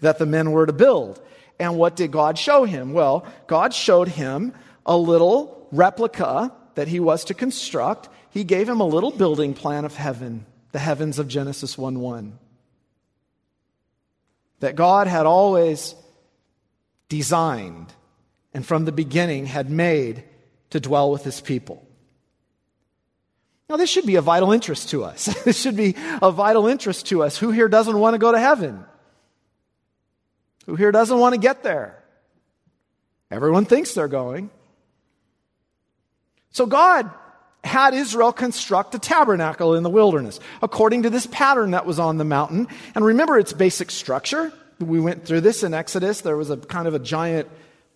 that 0.00 0.18
the 0.18 0.26
men 0.26 0.52
were 0.52 0.66
to 0.66 0.72
build. 0.72 1.20
And 1.58 1.76
what 1.76 1.96
did 1.96 2.12
God 2.12 2.38
show 2.38 2.64
him? 2.64 2.92
Well, 2.92 3.26
God 3.46 3.74
showed 3.74 4.08
him 4.08 4.52
a 4.84 4.96
little 4.96 5.66
replica 5.72 6.52
that 6.74 6.88
he 6.88 7.00
was 7.00 7.24
to 7.24 7.34
construct. 7.34 8.08
He 8.30 8.44
gave 8.44 8.68
him 8.68 8.80
a 8.80 8.86
little 8.86 9.10
building 9.10 9.54
plan 9.54 9.84
of 9.84 9.96
heaven, 9.96 10.46
the 10.72 10.78
heavens 10.78 11.18
of 11.18 11.26
Genesis 11.26 11.76
1 11.76 11.98
1. 12.00 12.38
That 14.60 14.76
God 14.76 15.06
had 15.06 15.24
always 15.24 15.94
designed 17.08 17.92
and 18.52 18.64
from 18.64 18.84
the 18.84 18.92
beginning 18.92 19.46
had 19.46 19.70
made 19.70 20.24
to 20.70 20.80
dwell 20.80 21.10
with 21.10 21.24
his 21.24 21.40
people. 21.40 21.86
Now, 23.70 23.76
this 23.76 23.88
should 23.88 24.04
be 24.04 24.16
a 24.16 24.20
vital 24.20 24.50
interest 24.50 24.88
to 24.88 25.04
us. 25.04 25.26
this 25.44 25.60
should 25.60 25.76
be 25.76 25.94
a 26.20 26.32
vital 26.32 26.66
interest 26.66 27.06
to 27.06 27.22
us. 27.22 27.38
Who 27.38 27.52
here 27.52 27.68
doesn't 27.68 27.96
want 27.96 28.14
to 28.14 28.18
go 28.18 28.32
to 28.32 28.38
heaven? 28.38 28.84
Who 30.66 30.74
here 30.74 30.90
doesn't 30.90 31.16
want 31.16 31.34
to 31.34 31.40
get 31.40 31.62
there? 31.62 32.02
Everyone 33.30 33.64
thinks 33.64 33.94
they're 33.94 34.08
going. 34.08 34.50
So, 36.50 36.66
God 36.66 37.08
had 37.62 37.94
Israel 37.94 38.32
construct 38.32 38.96
a 38.96 38.98
tabernacle 38.98 39.76
in 39.76 39.84
the 39.84 39.90
wilderness 39.90 40.40
according 40.62 41.04
to 41.04 41.10
this 41.10 41.28
pattern 41.28 41.70
that 41.70 41.86
was 41.86 42.00
on 42.00 42.16
the 42.16 42.24
mountain. 42.24 42.66
And 42.96 43.04
remember 43.04 43.38
its 43.38 43.52
basic 43.52 43.92
structure. 43.92 44.52
We 44.80 44.98
went 44.98 45.26
through 45.26 45.42
this 45.42 45.62
in 45.62 45.74
Exodus. 45.74 46.22
There 46.22 46.36
was 46.36 46.50
a 46.50 46.56
kind 46.56 46.88
of 46.88 46.94
a 46.94 46.98
giant 46.98 47.48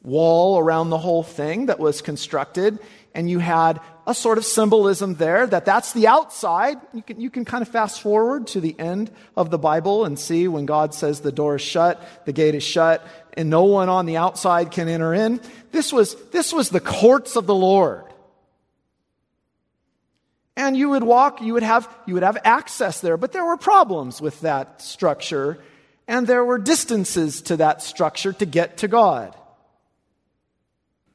wall 0.05 0.57
around 0.57 0.91
the 0.91 0.99
whole 0.99 1.25
thing 1.25 1.67
that 1.67 1.81
was 1.81 2.01
constructed 2.01 2.79
and 3.15 3.31
you 3.31 3.39
had 3.39 3.81
a 4.07 4.15
sort 4.15 4.39
of 4.39 4.45
symbolism 4.45 5.15
there 5.15 5.47
that 5.47 5.65
that's 5.65 5.93
the 5.93 6.07
outside. 6.07 6.79
You 6.93 7.03
can, 7.03 7.21
you 7.21 7.31
can 7.31 7.45
kind 7.45 7.63
of 7.63 7.69
fast 7.69 8.03
forward 8.03 8.47
to 8.49 8.61
the 8.61 8.79
end 8.79 9.11
of 9.37 9.51
the 9.51 9.59
Bible 9.59 10.05
and 10.05 10.19
see 10.19 10.47
when 10.49 10.67
God 10.67 10.95
says 10.95 11.21
the 11.21 11.33
door 11.33 11.57
is 11.57 11.63
shut, 11.63 12.03
the 12.27 12.33
gate 12.33 12.55
is 12.55 12.63
shut, 12.63 13.07
and 13.35 13.49
no 13.49 13.65
one 13.65 13.89
on 13.89 14.07
the 14.07 14.17
outside 14.17 14.71
can 14.71 14.89
enter 14.89 15.15
in. 15.15 15.41
This 15.73 15.93
was, 15.93 16.15
this 16.31 16.53
was 16.53 16.71
the 16.71 16.81
courts 16.81 17.37
of 17.37 17.47
the 17.47 17.55
Lord. 17.55 18.05
And 20.57 20.77
you 20.77 20.91
would 20.91 21.03
walk, 21.03 21.41
you 21.41 21.55
would 21.55 21.63
have, 21.65 21.89
you 22.07 22.15
would 22.15 22.23
have 22.23 22.39
access 22.45 23.01
there, 23.01 23.17
but 23.17 23.33
there 23.33 23.45
were 23.45 23.57
problems 23.57 24.21
with 24.21 24.41
that 24.43 24.83
structure, 24.83 25.59
and 26.07 26.27
there 26.27 26.45
were 26.45 26.59
distances 26.59 27.43
to 27.43 27.57
that 27.57 27.83
structure 27.83 28.33
to 28.35 28.47
get 28.47 28.79
to 28.79 28.89
God 28.89 29.35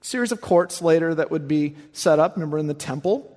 series 0.01 0.31
of 0.31 0.41
courts 0.41 0.81
later 0.81 1.13
that 1.15 1.31
would 1.31 1.47
be 1.47 1.75
set 1.91 2.19
up, 2.19 2.35
remember, 2.35 2.57
in 2.57 2.67
the 2.67 2.73
temple. 2.73 3.35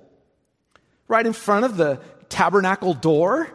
Right 1.07 1.25
in 1.25 1.33
front 1.33 1.65
of 1.65 1.77
the 1.77 1.99
tabernacle 2.29 2.93
door 2.93 3.49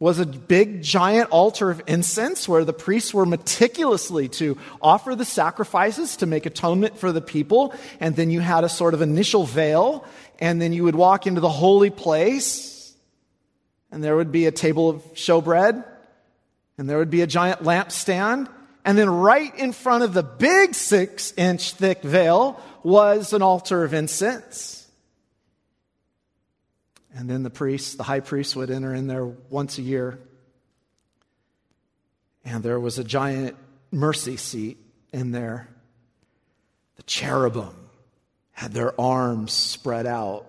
was 0.00 0.20
a 0.20 0.26
big 0.26 0.80
giant 0.80 1.28
altar 1.30 1.70
of 1.70 1.82
incense 1.88 2.48
where 2.48 2.64
the 2.64 2.72
priests 2.72 3.12
were 3.12 3.26
meticulously 3.26 4.28
to 4.28 4.56
offer 4.80 5.16
the 5.16 5.24
sacrifices 5.24 6.16
to 6.18 6.26
make 6.26 6.46
atonement 6.46 6.96
for 6.96 7.10
the 7.10 7.20
people. 7.20 7.74
And 7.98 8.14
then 8.14 8.30
you 8.30 8.38
had 8.38 8.62
a 8.62 8.68
sort 8.68 8.94
of 8.94 9.02
initial 9.02 9.44
veil. 9.44 10.04
And 10.38 10.62
then 10.62 10.72
you 10.72 10.84
would 10.84 10.94
walk 10.94 11.26
into 11.26 11.40
the 11.40 11.48
holy 11.48 11.90
place. 11.90 12.94
And 13.90 14.04
there 14.04 14.14
would 14.14 14.30
be 14.30 14.46
a 14.46 14.52
table 14.52 14.88
of 14.88 15.02
showbread. 15.14 15.84
And 16.78 16.88
there 16.88 16.98
would 16.98 17.10
be 17.10 17.22
a 17.22 17.26
giant 17.26 17.64
lampstand. 17.64 18.48
And 18.88 18.96
then 18.96 19.10
right 19.10 19.54
in 19.54 19.72
front 19.72 20.02
of 20.02 20.14
the 20.14 20.22
big 20.22 20.74
six 20.74 21.34
inch 21.36 21.74
thick 21.74 22.00
veil 22.00 22.58
was 22.82 23.34
an 23.34 23.42
altar 23.42 23.84
of 23.84 23.92
incense. 23.92 24.88
And 27.14 27.28
then 27.28 27.42
the 27.42 27.50
priest, 27.50 27.98
the 27.98 28.02
high 28.02 28.20
priest, 28.20 28.56
would 28.56 28.70
enter 28.70 28.94
in 28.94 29.06
there 29.06 29.26
once 29.26 29.76
a 29.76 29.82
year. 29.82 30.18
And 32.46 32.62
there 32.62 32.80
was 32.80 32.98
a 32.98 33.04
giant 33.04 33.56
mercy 33.90 34.38
seat 34.38 34.78
in 35.12 35.32
there. 35.32 35.68
The 36.96 37.02
cherubim 37.02 37.76
had 38.52 38.72
their 38.72 38.98
arms 38.98 39.52
spread 39.52 40.06
out 40.06 40.46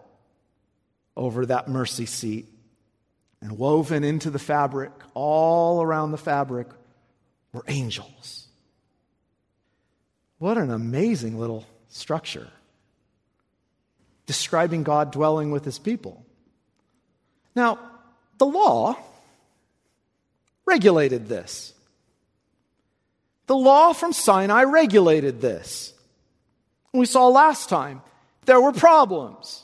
over 1.17 1.45
that 1.47 1.67
mercy 1.67 2.05
seat. 2.05 2.47
And 3.41 3.57
woven 3.57 4.05
into 4.05 4.29
the 4.29 4.39
fabric, 4.39 4.93
all 5.13 5.81
around 5.81 6.11
the 6.11 6.17
fabric, 6.17 6.69
were 7.53 7.63
angels. 7.67 8.47
What 10.37 10.57
an 10.57 10.71
amazing 10.71 11.37
little 11.37 11.65
structure 11.89 12.47
describing 14.25 14.83
God 14.83 15.11
dwelling 15.11 15.51
with 15.51 15.65
his 15.65 15.79
people. 15.79 16.23
Now, 17.55 17.79
the 18.37 18.45
law 18.45 18.95
regulated 20.65 21.27
this. 21.27 21.73
The 23.47 23.55
law 23.55 23.93
from 23.93 24.13
Sinai 24.13 24.63
regulated 24.63 25.41
this. 25.41 25.93
We 26.93 27.07
saw 27.07 27.27
last 27.27 27.69
time 27.69 28.03
there 28.45 28.61
were 28.61 28.71
problems. 28.71 29.63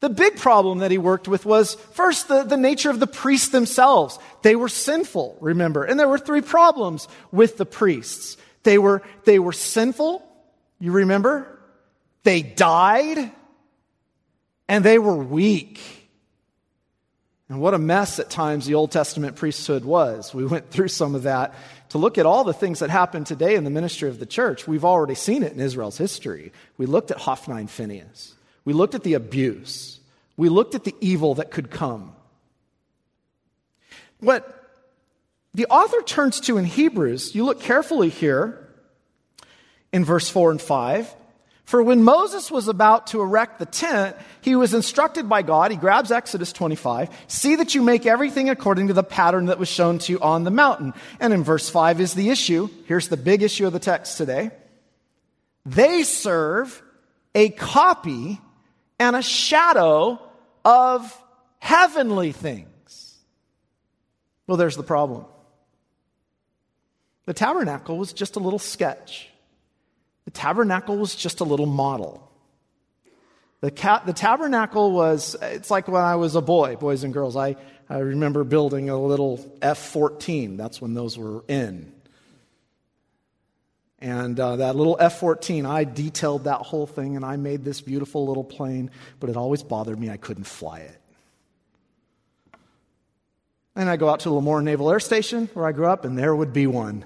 The 0.00 0.08
big 0.08 0.36
problem 0.36 0.78
that 0.78 0.92
he 0.92 0.98
worked 0.98 1.26
with 1.26 1.44
was 1.44 1.74
first 1.74 2.28
the, 2.28 2.44
the 2.44 2.56
nature 2.56 2.90
of 2.90 3.00
the 3.00 3.06
priests 3.06 3.48
themselves. 3.48 4.18
They 4.42 4.54
were 4.54 4.68
sinful, 4.68 5.38
remember. 5.40 5.84
And 5.84 5.98
there 5.98 6.08
were 6.08 6.18
three 6.18 6.40
problems 6.40 7.08
with 7.32 7.56
the 7.56 7.66
priests. 7.66 8.36
They 8.62 8.78
were, 8.78 9.02
they 9.24 9.38
were 9.38 9.52
sinful, 9.52 10.22
you 10.78 10.92
remember? 10.92 11.58
They 12.22 12.42
died, 12.42 13.32
and 14.68 14.84
they 14.84 14.98
were 14.98 15.16
weak. 15.16 15.80
And 17.48 17.60
what 17.60 17.74
a 17.74 17.78
mess 17.78 18.20
at 18.20 18.30
times 18.30 18.66
the 18.66 18.74
Old 18.74 18.92
Testament 18.92 19.36
priesthood 19.36 19.84
was. 19.84 20.34
We 20.34 20.44
went 20.44 20.70
through 20.70 20.88
some 20.88 21.14
of 21.14 21.22
that 21.24 21.54
to 21.88 21.98
look 21.98 22.18
at 22.18 22.26
all 22.26 22.44
the 22.44 22.52
things 22.52 22.80
that 22.80 22.90
happen 22.90 23.24
today 23.24 23.54
in 23.54 23.64
the 23.64 23.70
ministry 23.70 24.10
of 24.10 24.20
the 24.20 24.26
church. 24.26 24.68
We've 24.68 24.84
already 24.84 25.14
seen 25.14 25.42
it 25.42 25.54
in 25.54 25.60
Israel's 25.60 25.96
history. 25.96 26.52
We 26.76 26.86
looked 26.86 27.10
at 27.10 27.16
Hophni 27.16 27.60
and 27.60 27.70
Phinehas. 27.70 28.34
We 28.68 28.74
looked 28.74 28.94
at 28.94 29.02
the 29.02 29.14
abuse. 29.14 29.98
We 30.36 30.50
looked 30.50 30.74
at 30.74 30.84
the 30.84 30.94
evil 31.00 31.36
that 31.36 31.50
could 31.50 31.70
come. 31.70 32.12
What 34.20 34.62
the 35.54 35.64
author 35.68 36.02
turns 36.02 36.38
to 36.40 36.58
in 36.58 36.66
Hebrews, 36.66 37.34
you 37.34 37.46
look 37.46 37.62
carefully 37.62 38.10
here 38.10 38.68
in 39.90 40.04
verse 40.04 40.28
4 40.28 40.50
and 40.50 40.60
5, 40.60 41.14
for 41.64 41.82
when 41.82 42.02
Moses 42.02 42.50
was 42.50 42.68
about 42.68 43.06
to 43.06 43.22
erect 43.22 43.58
the 43.58 43.64
tent, 43.64 44.16
he 44.42 44.54
was 44.54 44.74
instructed 44.74 45.30
by 45.30 45.40
God. 45.40 45.70
He 45.70 45.78
grabs 45.78 46.12
Exodus 46.12 46.52
25. 46.52 47.08
See 47.26 47.56
that 47.56 47.74
you 47.74 47.80
make 47.80 48.04
everything 48.04 48.50
according 48.50 48.88
to 48.88 48.92
the 48.92 49.02
pattern 49.02 49.46
that 49.46 49.58
was 49.58 49.68
shown 49.70 49.98
to 50.00 50.12
you 50.12 50.20
on 50.20 50.44
the 50.44 50.50
mountain. 50.50 50.92
And 51.20 51.32
in 51.32 51.42
verse 51.42 51.70
5 51.70 52.02
is 52.02 52.12
the 52.12 52.28
issue. 52.28 52.68
Here's 52.84 53.08
the 53.08 53.16
big 53.16 53.42
issue 53.42 53.66
of 53.66 53.72
the 53.72 53.78
text 53.78 54.18
today. 54.18 54.50
They 55.64 56.02
serve 56.02 56.82
a 57.34 57.48
copy 57.48 58.42
and 58.98 59.16
a 59.16 59.22
shadow 59.22 60.20
of 60.64 61.24
heavenly 61.58 62.32
things. 62.32 63.18
Well, 64.46 64.56
there's 64.56 64.76
the 64.76 64.82
problem. 64.82 65.24
The 67.26 67.34
tabernacle 67.34 67.98
was 67.98 68.12
just 68.12 68.36
a 68.36 68.38
little 68.38 68.58
sketch. 68.58 69.28
The 70.24 70.30
tabernacle 70.30 70.96
was 70.96 71.14
just 71.14 71.40
a 71.40 71.44
little 71.44 71.66
model. 71.66 72.24
The, 73.60 73.70
ca- 73.70 74.02
the 74.06 74.12
tabernacle 74.12 74.92
was, 74.92 75.36
it's 75.42 75.70
like 75.70 75.88
when 75.88 76.02
I 76.02 76.16
was 76.16 76.36
a 76.36 76.40
boy, 76.40 76.76
boys 76.76 77.02
and 77.04 77.12
girls. 77.12 77.36
I, 77.36 77.56
I 77.88 77.98
remember 77.98 78.44
building 78.44 78.88
a 78.88 78.98
little 78.98 79.44
F 79.60 79.78
14. 79.78 80.56
That's 80.56 80.80
when 80.80 80.94
those 80.94 81.18
were 81.18 81.44
in. 81.48 81.92
And 84.00 84.38
uh, 84.38 84.56
that 84.56 84.76
little 84.76 84.96
F 85.00 85.18
14, 85.18 85.66
I 85.66 85.84
detailed 85.84 86.44
that 86.44 86.60
whole 86.60 86.86
thing 86.86 87.16
and 87.16 87.24
I 87.24 87.36
made 87.36 87.64
this 87.64 87.80
beautiful 87.80 88.26
little 88.26 88.44
plane, 88.44 88.90
but 89.18 89.28
it 89.28 89.36
always 89.36 89.62
bothered 89.62 89.98
me 89.98 90.08
I 90.08 90.16
couldn't 90.16 90.44
fly 90.44 90.80
it. 90.80 91.00
And 93.74 93.88
I 93.88 93.96
go 93.96 94.08
out 94.08 94.20
to 94.20 94.28
Lemoore 94.28 94.62
Naval 94.62 94.90
Air 94.90 95.00
Station, 95.00 95.48
where 95.54 95.66
I 95.66 95.72
grew 95.72 95.86
up, 95.86 96.04
and 96.04 96.18
there 96.18 96.34
would 96.34 96.52
be 96.52 96.66
one. 96.66 97.04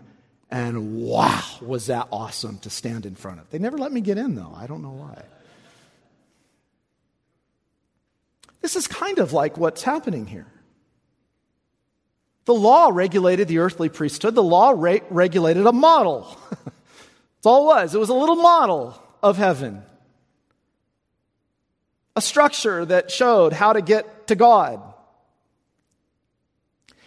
And 0.50 0.96
wow, 0.96 1.42
was 1.60 1.86
that 1.86 2.08
awesome 2.10 2.58
to 2.60 2.70
stand 2.70 3.04
in 3.04 3.14
front 3.14 3.40
of. 3.40 3.50
They 3.50 3.58
never 3.58 3.76
let 3.78 3.92
me 3.92 4.00
get 4.00 4.18
in, 4.18 4.34
though. 4.34 4.54
I 4.56 4.66
don't 4.66 4.82
know 4.82 4.90
why. 4.90 5.22
This 8.62 8.76
is 8.76 8.86
kind 8.86 9.18
of 9.18 9.32
like 9.32 9.58
what's 9.58 9.82
happening 9.82 10.26
here. 10.26 10.46
The 12.44 12.54
law 12.54 12.90
regulated 12.92 13.48
the 13.48 13.58
earthly 13.58 13.88
priesthood, 13.88 14.34
the 14.34 14.42
law 14.42 14.72
re- 14.74 15.02
regulated 15.10 15.66
a 15.66 15.72
model. 15.72 16.36
That's 17.42 17.50
all 17.50 17.64
it 17.64 17.74
was. 17.74 17.92
It 17.92 17.98
was 17.98 18.08
a 18.08 18.14
little 18.14 18.36
model 18.36 19.02
of 19.20 19.36
heaven, 19.36 19.82
a 22.14 22.20
structure 22.20 22.84
that 22.84 23.10
showed 23.10 23.52
how 23.52 23.72
to 23.72 23.82
get 23.82 24.28
to 24.28 24.36
God. 24.36 24.80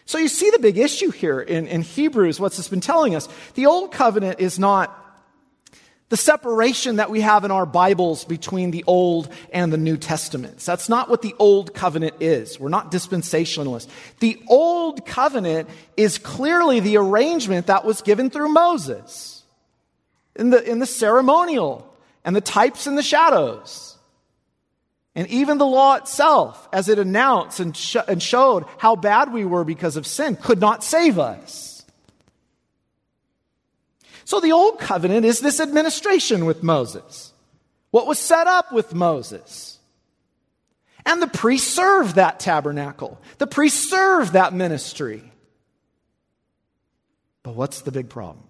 So 0.03 0.17
you 0.17 0.27
see 0.27 0.49
the 0.49 0.59
big 0.59 0.77
issue 0.77 1.09
here 1.09 1.39
in, 1.39 1.67
in 1.67 1.83
Hebrews, 1.83 2.37
what's 2.37 2.57
this 2.57 2.67
been 2.67 2.81
telling 2.81 3.15
us? 3.15 3.29
The 3.53 3.67
old 3.67 3.93
covenant 3.93 4.41
is 4.41 4.59
not 4.59 4.93
the 6.09 6.17
separation 6.17 6.97
that 6.97 7.09
we 7.09 7.21
have 7.21 7.45
in 7.45 7.51
our 7.51 7.65
Bibles 7.65 8.25
between 8.25 8.71
the 8.71 8.83
Old 8.87 9.31
and 9.53 9.71
the 9.71 9.77
New 9.77 9.95
Testaments. 9.95 10.65
That's 10.65 10.89
not 10.89 11.09
what 11.09 11.21
the 11.21 11.33
Old 11.39 11.73
Covenant 11.73 12.15
is. 12.19 12.59
We're 12.59 12.67
not 12.67 12.91
dispensationalists. 12.91 13.87
The 14.19 14.43
Old 14.47 15.05
Covenant 15.05 15.69
is 15.95 16.17
clearly 16.17 16.81
the 16.81 16.97
arrangement 16.97 17.67
that 17.67 17.85
was 17.85 18.01
given 18.01 18.29
through 18.29 18.49
Moses 18.49 19.34
in 20.35 20.49
the, 20.49 20.69
in 20.69 20.79
the 20.79 20.85
ceremonial 20.85 21.93
and 22.23 22.35
the 22.35 22.41
types 22.41 22.87
and 22.87 22.97
the 22.97 23.03
shadows. 23.03 23.97
And 25.15 25.27
even 25.27 25.57
the 25.57 25.65
law 25.65 25.95
itself, 25.95 26.67
as 26.73 26.89
it 26.89 26.99
announced 26.99 27.59
and, 27.61 27.75
sh- 27.75 27.95
and 28.07 28.21
showed 28.21 28.65
how 28.77 28.95
bad 28.97 29.31
we 29.31 29.45
were 29.45 29.63
because 29.63 29.95
of 29.95 30.05
sin, 30.05 30.35
could 30.35 30.59
not 30.59 30.83
save 30.83 31.17
us. 31.17 31.85
So 34.25 34.41
the 34.41 34.51
old 34.51 34.79
covenant 34.79 35.25
is 35.25 35.39
this 35.39 35.59
administration 35.59 36.45
with 36.45 36.63
Moses. 36.63 37.31
What 37.91 38.07
was 38.07 38.19
set 38.19 38.47
up 38.47 38.73
with 38.73 38.93
Moses. 38.93 39.79
And 41.05 41.21
the 41.21 41.27
priests 41.27 41.71
served 41.71 42.15
that 42.15 42.39
tabernacle. 42.39 43.21
The 43.37 43.47
priests 43.47 43.89
served 43.89 44.33
that 44.33 44.53
ministry. 44.53 45.31
But 47.43 47.55
what's 47.55 47.81
the 47.81 47.91
big 47.91 48.09
problem? 48.09 48.43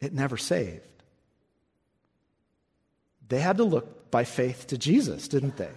It 0.00 0.12
never 0.12 0.36
saved. 0.36 0.82
They 3.28 3.40
had 3.40 3.58
to 3.58 3.64
look 3.64 4.10
by 4.10 4.24
faith 4.24 4.68
to 4.68 4.78
Jesus, 4.78 5.28
didn't 5.28 5.56
they? 5.56 5.70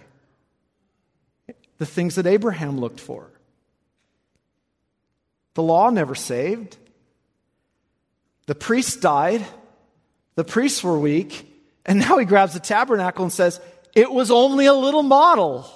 The 1.78 1.86
things 1.86 2.14
that 2.14 2.26
Abraham 2.26 2.78
looked 2.78 3.00
for. 3.00 3.28
The 5.54 5.62
law 5.62 5.90
never 5.90 6.14
saved. 6.14 6.76
The 8.46 8.54
priests 8.54 8.96
died. 8.96 9.44
The 10.34 10.44
priests 10.44 10.82
were 10.82 10.98
weak. 10.98 11.48
And 11.84 11.98
now 11.98 12.18
he 12.18 12.24
grabs 12.24 12.54
the 12.54 12.60
tabernacle 12.60 13.24
and 13.24 13.32
says, 13.32 13.60
It 13.94 14.10
was 14.10 14.30
only 14.30 14.66
a 14.66 14.74
little 14.74 15.02
model. 15.02 15.70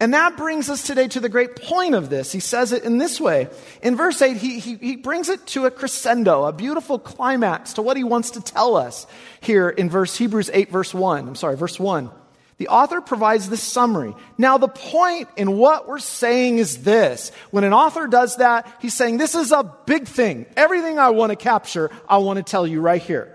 And 0.00 0.12
that 0.12 0.36
brings 0.36 0.68
us 0.68 0.86
today 0.86 1.06
to 1.08 1.20
the 1.20 1.28
great 1.28 1.56
point 1.56 1.94
of 1.94 2.10
this. 2.10 2.32
He 2.32 2.40
says 2.40 2.72
it 2.72 2.82
in 2.82 2.98
this 2.98 3.20
way. 3.20 3.48
In 3.80 3.96
verse 3.96 4.20
8, 4.20 4.36
he, 4.36 4.58
he, 4.58 4.74
he, 4.76 4.96
brings 4.96 5.28
it 5.28 5.46
to 5.48 5.66
a 5.66 5.70
crescendo, 5.70 6.44
a 6.44 6.52
beautiful 6.52 6.98
climax 6.98 7.74
to 7.74 7.82
what 7.82 7.96
he 7.96 8.02
wants 8.02 8.32
to 8.32 8.40
tell 8.40 8.76
us 8.76 9.06
here 9.40 9.68
in 9.68 9.88
verse 9.88 10.16
Hebrews 10.16 10.50
8, 10.52 10.70
verse 10.70 10.92
1. 10.92 11.28
I'm 11.28 11.34
sorry, 11.36 11.56
verse 11.56 11.78
1. 11.78 12.10
The 12.56 12.68
author 12.68 13.00
provides 13.00 13.48
this 13.48 13.62
summary. 13.62 14.14
Now, 14.36 14.58
the 14.58 14.68
point 14.68 15.28
in 15.36 15.56
what 15.56 15.88
we're 15.88 15.98
saying 15.98 16.58
is 16.58 16.82
this. 16.82 17.30
When 17.50 17.64
an 17.64 17.72
author 17.72 18.06
does 18.06 18.36
that, 18.36 18.66
he's 18.80 18.94
saying, 18.94 19.18
This 19.18 19.34
is 19.34 19.52
a 19.52 19.62
big 19.86 20.06
thing. 20.06 20.46
Everything 20.56 20.98
I 20.98 21.10
want 21.10 21.30
to 21.30 21.36
capture, 21.36 21.90
I 22.08 22.18
want 22.18 22.36
to 22.38 22.42
tell 22.42 22.66
you 22.66 22.80
right 22.80 23.02
here. 23.02 23.30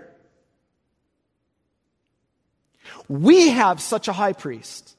We 3.08 3.48
have 3.48 3.80
such 3.80 4.08
a 4.08 4.12
high 4.12 4.34
priest 4.34 4.96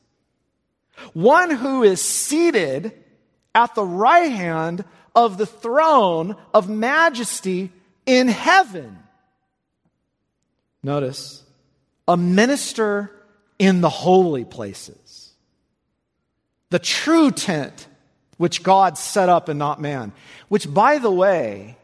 one 1.14 1.50
who 1.50 1.84
is 1.84 2.02
seated 2.02 2.94
at 3.54 3.76
the 3.76 3.86
right 3.86 4.32
hand 4.32 4.86
of 5.16 5.38
the 5.38 5.46
throne 5.46 6.36
of 6.54 6.70
majesty 6.70 7.72
in 8.06 8.28
heaven. 8.28 8.98
Notice, 10.84 11.44
a 12.08 12.18
minister 12.18 13.12
in 13.60 13.82
the 13.82 13.90
holy 13.90 14.46
places. 14.46 15.34
The 16.70 16.80
true 16.80 17.32
tent 17.32 17.88
which 18.38 18.64
God 18.64 18.98
set 18.98 19.30
up 19.30 19.50
and 19.50 19.60
not 19.60 19.80
man. 19.80 20.14
Which, 20.48 20.74
by 20.74 20.98
the 20.98 21.12
way, 21.12 21.78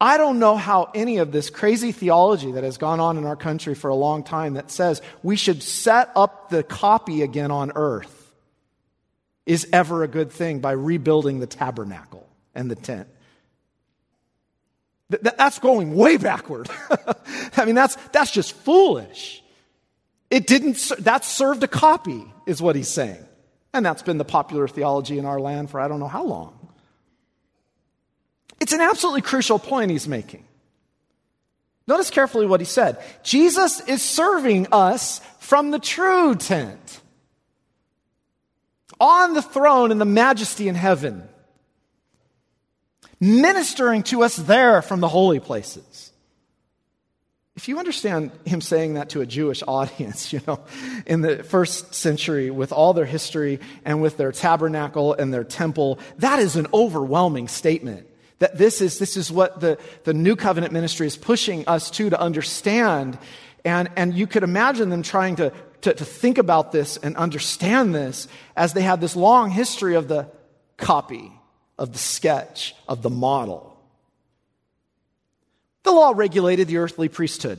I 0.00 0.16
don't 0.16 0.38
know 0.38 0.56
how 0.56 0.90
any 0.94 1.18
of 1.18 1.32
this 1.32 1.50
crazy 1.50 1.90
theology 1.90 2.52
that 2.52 2.62
has 2.62 2.78
gone 2.78 3.00
on 3.00 3.16
in 3.18 3.24
our 3.24 3.34
country 3.34 3.74
for 3.74 3.88
a 3.88 3.94
long 3.94 4.22
time 4.22 4.54
that 4.54 4.70
says 4.70 5.02
we 5.22 5.34
should 5.34 5.62
set 5.62 6.10
up 6.14 6.50
the 6.50 6.62
copy 6.62 7.22
again 7.22 7.50
on 7.50 7.72
earth 7.74 8.14
is 9.44 9.66
ever 9.72 10.04
a 10.04 10.08
good 10.08 10.30
thing 10.30 10.60
by 10.60 10.72
rebuilding 10.72 11.40
the 11.40 11.46
tabernacle 11.46 12.28
and 12.54 12.70
the 12.70 12.76
tent. 12.76 13.08
That's 15.08 15.58
going 15.58 15.94
way 15.94 16.18
backward. 16.18 16.68
I 17.56 17.64
mean, 17.64 17.74
that's, 17.74 17.96
that's 18.12 18.30
just 18.30 18.52
foolish. 18.52 19.42
It 20.30 20.46
didn't, 20.46 20.92
that 20.98 21.24
served 21.24 21.62
a 21.62 21.68
copy, 21.68 22.22
is 22.46 22.60
what 22.60 22.76
he's 22.76 22.88
saying. 22.88 23.24
And 23.72 23.84
that's 23.84 24.02
been 24.02 24.18
the 24.18 24.24
popular 24.24 24.68
theology 24.68 25.18
in 25.18 25.24
our 25.24 25.40
land 25.40 25.70
for 25.70 25.80
I 25.80 25.88
don't 25.88 25.98
know 25.98 26.08
how 26.08 26.24
long. 26.24 26.57
It's 28.60 28.72
an 28.72 28.80
absolutely 28.80 29.22
crucial 29.22 29.58
point 29.58 29.90
he's 29.90 30.08
making. 30.08 30.44
Notice 31.86 32.10
carefully 32.10 32.46
what 32.46 32.60
he 32.60 32.66
said. 32.66 33.02
Jesus 33.22 33.80
is 33.80 34.02
serving 34.02 34.66
us 34.72 35.20
from 35.38 35.70
the 35.70 35.78
true 35.78 36.34
tent, 36.34 37.00
on 39.00 39.32
the 39.32 39.42
throne 39.42 39.90
in 39.90 39.98
the 39.98 40.04
majesty 40.04 40.68
in 40.68 40.74
heaven, 40.74 41.26
ministering 43.20 44.02
to 44.04 44.22
us 44.22 44.36
there 44.36 44.82
from 44.82 45.00
the 45.00 45.08
holy 45.08 45.40
places. 45.40 46.12
If 47.56 47.68
you 47.68 47.78
understand 47.78 48.30
him 48.44 48.60
saying 48.60 48.94
that 48.94 49.08
to 49.10 49.20
a 49.20 49.26
Jewish 49.26 49.62
audience, 49.66 50.32
you 50.32 50.40
know, 50.46 50.60
in 51.06 51.22
the 51.22 51.42
first 51.42 51.94
century 51.94 52.50
with 52.50 52.70
all 52.72 52.92
their 52.92 53.06
history 53.06 53.60
and 53.84 54.02
with 54.02 54.16
their 54.16 54.30
tabernacle 54.30 55.14
and 55.14 55.32
their 55.32 55.44
temple, 55.44 55.98
that 56.18 56.38
is 56.38 56.56
an 56.56 56.66
overwhelming 56.74 57.48
statement. 57.48 58.07
That 58.38 58.56
this 58.56 58.80
is, 58.80 58.98
this 58.98 59.16
is 59.16 59.32
what 59.32 59.60
the, 59.60 59.78
the 60.04 60.14
new 60.14 60.36
covenant 60.36 60.72
ministry 60.72 61.06
is 61.06 61.16
pushing 61.16 61.66
us 61.66 61.90
to, 61.92 62.10
to 62.10 62.20
understand. 62.20 63.18
And, 63.64 63.90
and 63.96 64.14
you 64.14 64.26
could 64.26 64.44
imagine 64.44 64.90
them 64.90 65.02
trying 65.02 65.36
to, 65.36 65.52
to, 65.82 65.94
to 65.94 66.04
think 66.04 66.38
about 66.38 66.72
this 66.72 66.96
and 66.96 67.16
understand 67.16 67.94
this 67.94 68.28
as 68.56 68.72
they 68.72 68.82
had 68.82 69.00
this 69.00 69.16
long 69.16 69.50
history 69.50 69.94
of 69.94 70.08
the 70.08 70.28
copy, 70.76 71.32
of 71.78 71.92
the 71.92 71.98
sketch, 71.98 72.76
of 72.86 73.02
the 73.02 73.10
model. 73.10 73.76
The 75.82 75.92
law 75.92 76.12
regulated 76.14 76.68
the 76.68 76.78
earthly 76.78 77.08
priesthood. 77.08 77.58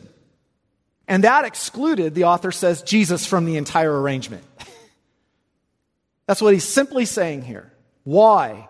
And 1.07 1.23
that 1.23 1.45
excluded, 1.45 2.13
the 2.13 2.25
author 2.25 2.51
says, 2.51 2.83
Jesus 2.83 3.25
from 3.25 3.45
the 3.45 3.57
entire 3.57 4.01
arrangement. 4.01 4.43
That's 6.27 6.41
what 6.41 6.53
he's 6.53 6.67
simply 6.67 7.05
saying 7.05 7.41
here. 7.41 7.73
Why? 8.03 8.69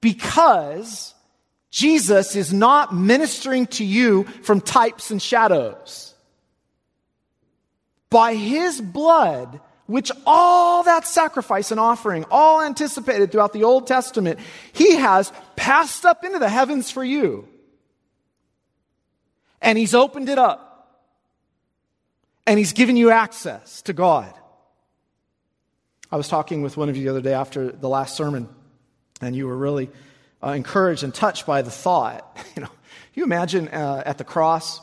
Because 0.00 1.14
Jesus 1.70 2.34
is 2.34 2.52
not 2.52 2.94
ministering 2.94 3.66
to 3.66 3.84
you 3.84 4.24
from 4.42 4.60
types 4.60 5.10
and 5.10 5.20
shadows. 5.20 6.14
By 8.10 8.34
his 8.34 8.80
blood, 8.80 9.60
which 9.86 10.10
all 10.26 10.82
that 10.84 11.06
sacrifice 11.06 11.70
and 11.70 11.80
offering, 11.80 12.24
all 12.30 12.62
anticipated 12.62 13.30
throughout 13.30 13.52
the 13.52 13.64
Old 13.64 13.86
Testament, 13.86 14.38
he 14.72 14.96
has 14.96 15.32
passed 15.56 16.06
up 16.06 16.24
into 16.24 16.38
the 16.38 16.48
heavens 16.48 16.90
for 16.90 17.04
you. 17.04 17.46
And 19.60 19.76
he's 19.76 19.94
opened 19.94 20.28
it 20.28 20.38
up. 20.38 20.64
And 22.46 22.58
he's 22.58 22.72
given 22.72 22.96
you 22.96 23.10
access 23.10 23.82
to 23.82 23.92
God. 23.92 24.32
I 26.10 26.16
was 26.16 26.28
talking 26.28 26.62
with 26.62 26.78
one 26.78 26.88
of 26.88 26.96
you 26.96 27.04
the 27.04 27.10
other 27.10 27.20
day 27.20 27.34
after 27.34 27.70
the 27.70 27.88
last 27.88 28.16
sermon, 28.16 28.48
and 29.20 29.36
you 29.36 29.46
were 29.46 29.56
really 29.56 29.90
uh, 30.42 30.50
encouraged 30.50 31.02
and 31.02 31.14
touched 31.14 31.46
by 31.46 31.62
the 31.62 31.70
thought. 31.70 32.24
You 32.56 32.62
know, 32.62 32.70
you 33.14 33.24
imagine 33.24 33.68
uh, 33.68 34.02
at 34.06 34.18
the 34.18 34.24
cross, 34.24 34.80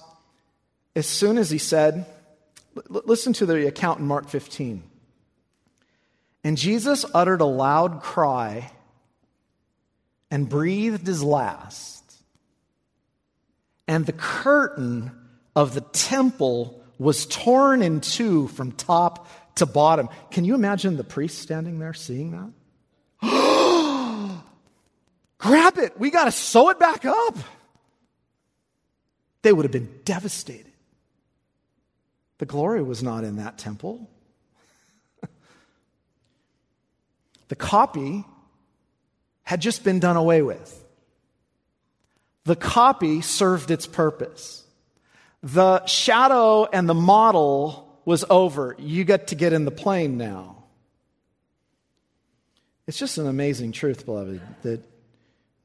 as 0.95 1.07
soon 1.07 1.37
as 1.37 1.49
he 1.49 1.57
said, 1.57 2.05
l- 2.77 3.01
listen 3.05 3.33
to 3.33 3.45
the 3.45 3.67
account 3.67 3.99
in 3.99 4.07
Mark 4.07 4.29
15. 4.29 4.83
And 6.43 6.57
Jesus 6.57 7.05
uttered 7.13 7.41
a 7.41 7.45
loud 7.45 8.01
cry 8.01 8.71
and 10.29 10.47
breathed 10.47 11.07
his 11.07 11.23
last. 11.23 12.03
And 13.87 14.05
the 14.05 14.13
curtain 14.13 15.11
of 15.55 15.73
the 15.73 15.81
temple 15.81 16.83
was 16.97 17.25
torn 17.25 17.81
in 17.81 17.99
two 18.01 18.47
from 18.49 18.71
top 18.71 19.27
to 19.55 19.65
bottom. 19.65 20.09
Can 20.31 20.45
you 20.45 20.55
imagine 20.55 20.97
the 20.97 21.03
priest 21.03 21.39
standing 21.39 21.79
there 21.79 21.93
seeing 21.93 22.31
that? 22.31 22.51
Grab 25.45 25.77
it. 25.77 25.99
We 25.99 26.09
got 26.09 26.25
to 26.25 26.31
sew 26.31 26.69
it 26.69 26.79
back 26.79 27.05
up. 27.05 27.37
They 29.43 29.53
would 29.53 29.63
have 29.63 29.71
been 29.71 29.99
devastated. 30.03 30.73
The 32.39 32.47
glory 32.47 32.81
was 32.81 33.03
not 33.03 33.23
in 33.23 33.35
that 33.35 33.59
temple. 33.59 34.09
the 37.47 37.55
copy 37.55 38.25
had 39.43 39.61
just 39.61 39.83
been 39.83 39.99
done 39.99 40.17
away 40.17 40.41
with. 40.41 40.83
The 42.45 42.55
copy 42.55 43.21
served 43.21 43.69
its 43.69 43.85
purpose. 43.85 44.63
The 45.43 45.85
shadow 45.85 46.65
and 46.65 46.89
the 46.89 46.95
model 46.95 47.99
was 48.03 48.25
over. 48.31 48.75
You 48.79 49.03
get 49.03 49.27
to 49.27 49.35
get 49.35 49.53
in 49.53 49.65
the 49.65 49.69
plane 49.69 50.17
now. 50.17 50.63
It's 52.87 52.97
just 52.97 53.19
an 53.19 53.27
amazing 53.27 53.73
truth, 53.73 54.07
beloved, 54.07 54.41
that 54.63 54.94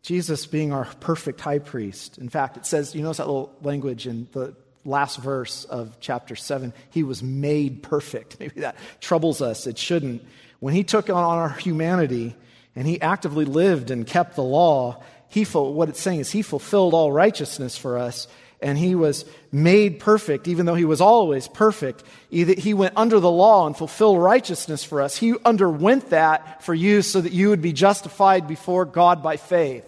Jesus 0.02 0.46
being 0.46 0.72
our 0.72 0.86
perfect 1.00 1.40
high 1.40 1.58
priest. 1.58 2.18
In 2.18 2.28
fact, 2.28 2.56
it 2.56 2.66
says, 2.66 2.94
you 2.94 3.02
notice 3.02 3.18
that 3.18 3.26
little 3.26 3.54
language 3.62 4.06
in 4.06 4.28
the 4.32 4.54
last 4.84 5.18
verse 5.18 5.64
of 5.64 5.98
chapter 6.00 6.34
7 6.34 6.72
he 6.90 7.02
was 7.02 7.22
made 7.22 7.82
perfect. 7.82 8.36
Maybe 8.40 8.62
that 8.62 8.76
troubles 9.00 9.42
us. 9.42 9.66
It 9.66 9.78
shouldn't. 9.78 10.24
When 10.58 10.74
he 10.74 10.84
took 10.84 11.10
on 11.10 11.16
our 11.16 11.50
humanity 11.50 12.34
and 12.74 12.86
he 12.86 13.00
actively 13.00 13.44
lived 13.44 13.90
and 13.90 14.06
kept 14.06 14.36
the 14.36 14.42
law, 14.42 15.02
he 15.28 15.44
what 15.44 15.88
it's 15.88 16.00
saying 16.00 16.20
is 16.20 16.30
he 16.30 16.42
fulfilled 16.42 16.94
all 16.94 17.12
righteousness 17.12 17.76
for 17.76 17.98
us 17.98 18.26
and 18.62 18.76
he 18.76 18.94
was 18.94 19.24
made 19.50 20.00
perfect, 20.00 20.46
even 20.46 20.66
though 20.66 20.74
he 20.74 20.84
was 20.84 21.00
always 21.00 21.48
perfect. 21.48 22.04
He 22.28 22.74
went 22.74 22.94
under 22.96 23.18
the 23.18 23.30
law 23.30 23.66
and 23.66 23.76
fulfilled 23.76 24.18
righteousness 24.18 24.84
for 24.84 25.00
us. 25.00 25.16
He 25.16 25.34
underwent 25.44 26.10
that 26.10 26.62
for 26.62 26.74
you 26.74 27.02
so 27.02 27.20
that 27.20 27.32
you 27.32 27.48
would 27.48 27.62
be 27.62 27.72
justified 27.72 28.46
before 28.46 28.84
God 28.84 29.22
by 29.22 29.38
faith, 29.38 29.84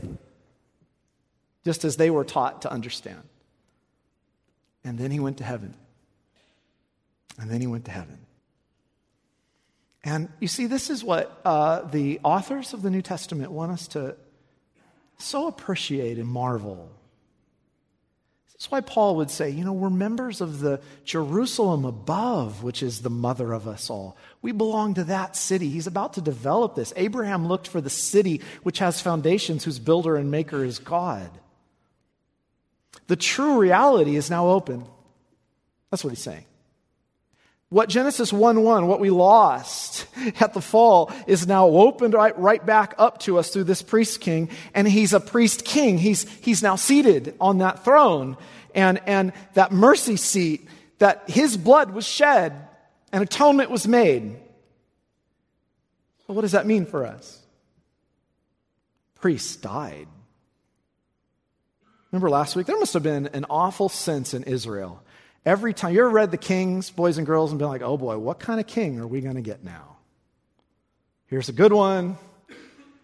just 1.64 1.84
as 1.84 1.96
they 1.96 2.10
were 2.10 2.24
taught 2.24 2.62
to 2.62 2.72
understand. 2.72 3.22
And 4.84 4.98
then 4.98 5.10
he 5.10 5.20
went 5.20 5.38
to 5.38 5.44
heaven. 5.44 5.74
And 7.38 7.50
then 7.50 7.60
he 7.60 7.66
went 7.66 7.84
to 7.86 7.90
heaven. 7.90 8.18
And 10.04 10.28
you 10.40 10.48
see, 10.48 10.66
this 10.66 10.90
is 10.90 11.04
what 11.04 11.40
uh, 11.44 11.82
the 11.82 12.20
authors 12.24 12.72
of 12.72 12.82
the 12.82 12.90
New 12.90 13.02
Testament 13.02 13.52
want 13.52 13.70
us 13.70 13.86
to 13.88 14.16
so 15.18 15.46
appreciate 15.46 16.18
and 16.18 16.26
marvel 16.26 16.90
that's 18.62 18.70
why 18.70 18.80
Paul 18.80 19.16
would 19.16 19.28
say, 19.32 19.50
you 19.50 19.64
know, 19.64 19.72
we're 19.72 19.90
members 19.90 20.40
of 20.40 20.60
the 20.60 20.80
Jerusalem 21.04 21.84
above, 21.84 22.62
which 22.62 22.80
is 22.80 23.02
the 23.02 23.10
mother 23.10 23.52
of 23.52 23.66
us 23.66 23.90
all. 23.90 24.16
We 24.40 24.52
belong 24.52 24.94
to 24.94 25.04
that 25.04 25.34
city. 25.34 25.68
He's 25.68 25.88
about 25.88 26.12
to 26.12 26.20
develop 26.20 26.76
this. 26.76 26.92
Abraham 26.94 27.48
looked 27.48 27.66
for 27.66 27.80
the 27.80 27.90
city 27.90 28.40
which 28.62 28.78
has 28.78 29.00
foundations, 29.00 29.64
whose 29.64 29.80
builder 29.80 30.14
and 30.14 30.30
maker 30.30 30.64
is 30.64 30.78
God. 30.78 31.28
The 33.08 33.16
true 33.16 33.58
reality 33.58 34.14
is 34.14 34.30
now 34.30 34.50
open. 34.50 34.84
That's 35.90 36.04
what 36.04 36.10
he's 36.10 36.22
saying. 36.22 36.44
What 37.72 37.88
Genesis 37.88 38.34
1 38.34 38.62
1, 38.62 38.86
what 38.86 39.00
we 39.00 39.08
lost 39.08 40.04
at 40.40 40.52
the 40.52 40.60
fall, 40.60 41.10
is 41.26 41.46
now 41.46 41.66
opened 41.68 42.12
right, 42.12 42.38
right 42.38 42.64
back 42.64 42.94
up 42.98 43.20
to 43.20 43.38
us 43.38 43.48
through 43.48 43.64
this 43.64 43.80
priest 43.80 44.20
king. 44.20 44.50
And 44.74 44.86
he's 44.86 45.14
a 45.14 45.20
priest 45.20 45.64
king. 45.64 45.96
He's, 45.96 46.28
he's 46.42 46.62
now 46.62 46.76
seated 46.76 47.34
on 47.40 47.58
that 47.58 47.82
throne. 47.82 48.36
And, 48.74 49.00
and 49.06 49.32
that 49.54 49.72
mercy 49.72 50.16
seat, 50.16 50.68
that 50.98 51.24
his 51.30 51.56
blood 51.56 51.92
was 51.92 52.06
shed 52.06 52.68
and 53.10 53.22
atonement 53.22 53.70
was 53.70 53.88
made. 53.88 54.36
But 56.26 56.34
what 56.34 56.42
does 56.42 56.52
that 56.52 56.66
mean 56.66 56.84
for 56.84 57.06
us? 57.06 57.38
Priests 59.14 59.56
died. 59.56 60.08
Remember 62.10 62.28
last 62.28 62.54
week? 62.54 62.66
There 62.66 62.78
must 62.78 62.92
have 62.92 63.02
been 63.02 63.28
an 63.28 63.46
awful 63.48 63.88
sense 63.88 64.34
in 64.34 64.42
Israel 64.42 65.02
Every 65.44 65.74
time, 65.74 65.92
you 65.92 66.00
ever 66.00 66.10
read 66.10 66.30
the 66.30 66.36
Kings, 66.36 66.90
boys 66.90 67.18
and 67.18 67.26
girls, 67.26 67.50
and 67.50 67.58
been 67.58 67.68
like, 67.68 67.82
oh 67.82 67.96
boy, 67.96 68.16
what 68.18 68.38
kind 68.38 68.60
of 68.60 68.66
king 68.66 69.00
are 69.00 69.06
we 69.06 69.20
going 69.20 69.34
to 69.34 69.42
get 69.42 69.64
now? 69.64 69.96
Here's 71.26 71.48
a 71.48 71.52
good 71.52 71.72
one, 71.72 72.16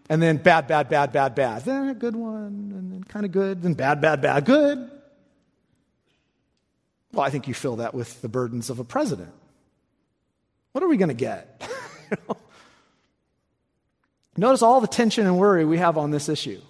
and 0.09 0.23
then 0.23 0.37
bad, 0.37 0.69
bad, 0.69 0.89
bad, 0.89 1.13
bad, 1.13 1.35
bad. 1.35 1.65
Then 1.65 1.89
a 1.89 1.95
good 1.95 2.15
one, 2.15 2.73
and 2.75 2.93
then 2.93 3.05
kind 3.05 3.27
of 3.27 3.33
good, 3.33 3.63
then 3.63 3.75
bad, 3.75 4.01
bad, 4.01 4.21
bad, 4.21 4.45
good. 4.45 4.91
Well, 7.13 7.25
I 7.25 7.31
think 7.31 7.49
you 7.49 7.55
fill 7.55 7.77
that 7.77 7.95
with 7.95 8.21
the 8.23 8.29
burdens 8.29 8.71
of 8.71 8.79
a 8.79 8.85
president. 8.85 9.33
What 10.73 10.85
are 10.85 10.89
we 10.89 10.97
going 10.97 11.09
to 11.09 11.15
get? 11.15 11.69
Notice 14.37 14.63
all 14.63 14.81
the 14.81 14.87
tension 14.87 15.27
and 15.27 15.39
worry 15.39 15.65
we 15.65 15.79
have 15.79 15.99
on 15.99 16.13
this 16.13 16.29
issue. 16.29 16.61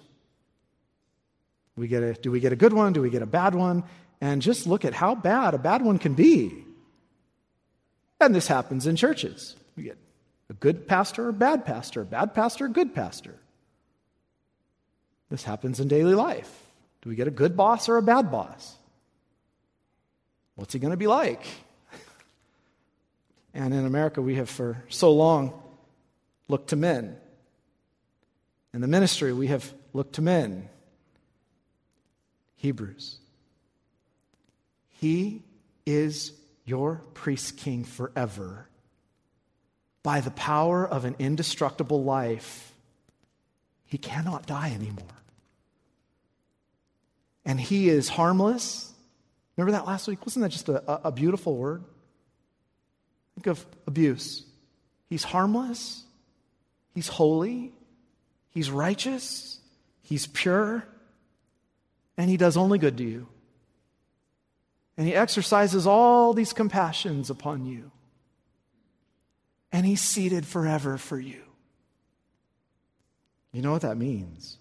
We 1.75 1.87
get 1.87 2.01
a, 2.01 2.13
do 2.13 2.31
we 2.31 2.39
get 2.39 2.51
a 2.51 2.55
good 2.55 2.73
one? 2.73 2.93
Do 2.93 3.01
we 3.01 3.09
get 3.09 3.21
a 3.21 3.27
bad 3.27 3.53
one? 3.53 3.83
And 4.21 4.41
just 4.41 4.67
look 4.67 4.83
at 4.83 4.93
how 4.93 5.15
bad 5.15 5.53
a 5.53 5.57
bad 5.57 5.81
one 5.81 5.97
can 5.97 6.13
be. 6.13 6.65
And 8.19 8.35
this 8.35 8.47
happens 8.47 8.85
in 8.85 8.95
churches. 8.95 9.55
We 9.77 9.83
get 9.83 9.97
a 10.49 10.53
good 10.53 10.87
pastor 10.87 11.25
or 11.25 11.29
a 11.29 11.33
bad 11.33 11.65
pastor, 11.65 12.01
a 12.01 12.05
bad 12.05 12.33
pastor, 12.33 12.65
a 12.65 12.69
good 12.69 12.93
pastor. 12.93 13.35
This 15.29 15.43
happens 15.43 15.79
in 15.79 15.87
daily 15.87 16.15
life. 16.15 16.51
Do 17.01 17.09
we 17.09 17.15
get 17.15 17.27
a 17.27 17.31
good 17.31 17.55
boss 17.55 17.87
or 17.87 17.97
a 17.97 18.01
bad 18.01 18.31
boss? 18.31 18.75
What's 20.55 20.73
he 20.73 20.79
going 20.79 20.91
to 20.91 20.97
be 20.97 21.07
like? 21.07 21.45
And 23.51 23.73
in 23.73 23.85
America, 23.85 24.21
we 24.21 24.35
have 24.35 24.47
for 24.47 24.83
so 24.89 25.11
long 25.11 25.59
looked 26.47 26.69
to 26.69 26.75
men. 26.75 27.17
In 28.75 28.81
the 28.81 28.87
ministry, 28.87 29.33
we 29.33 29.47
have 29.47 29.73
looked 29.91 30.13
to 30.15 30.21
men. 30.21 30.69
Hebrews. 32.57 33.17
He 34.99 35.43
is 35.85 36.33
your 36.65 37.01
priest 37.13 37.57
king 37.57 37.85
forever 37.85 38.67
by 40.03 40.19
the 40.19 40.31
power 40.31 40.85
of 40.85 41.05
an 41.05 41.15
indestructible 41.19 42.03
life. 42.03 42.73
He 43.85 43.97
cannot 43.97 44.45
die 44.45 44.71
anymore. 44.71 45.07
And 47.45 47.59
he 47.59 47.89
is 47.89 48.09
harmless. 48.09 48.91
Remember 49.55 49.71
that 49.71 49.87
last 49.87 50.07
week? 50.07 50.25
Wasn't 50.25 50.43
that 50.43 50.49
just 50.49 50.67
a, 50.67 51.07
a 51.07 51.11
beautiful 51.11 51.55
word? 51.55 51.83
Think 53.35 53.47
of 53.47 53.65
abuse. 53.87 54.43
He's 55.09 55.23
harmless, 55.23 56.03
he's 56.93 57.07
holy, 57.07 57.71
he's 58.49 58.69
righteous, 58.69 59.59
he's 60.01 60.27
pure, 60.27 60.83
and 62.17 62.29
he 62.29 62.35
does 62.35 62.57
only 62.57 62.77
good 62.77 62.97
to 62.97 63.03
you. 63.03 63.27
And 64.99 65.07
he 65.07 65.15
exercises 65.15 65.87
all 65.87 66.33
these 66.33 66.51
compassions 66.51 67.29
upon 67.29 67.65
you. 67.65 67.89
And 69.71 69.85
he's 69.85 70.01
seated 70.01 70.45
forever 70.45 70.97
for 70.97 71.17
you. 71.17 71.41
You 73.53 73.61
know 73.61 73.71
what 73.71 73.83
that 73.83 73.95
means? 73.95 74.57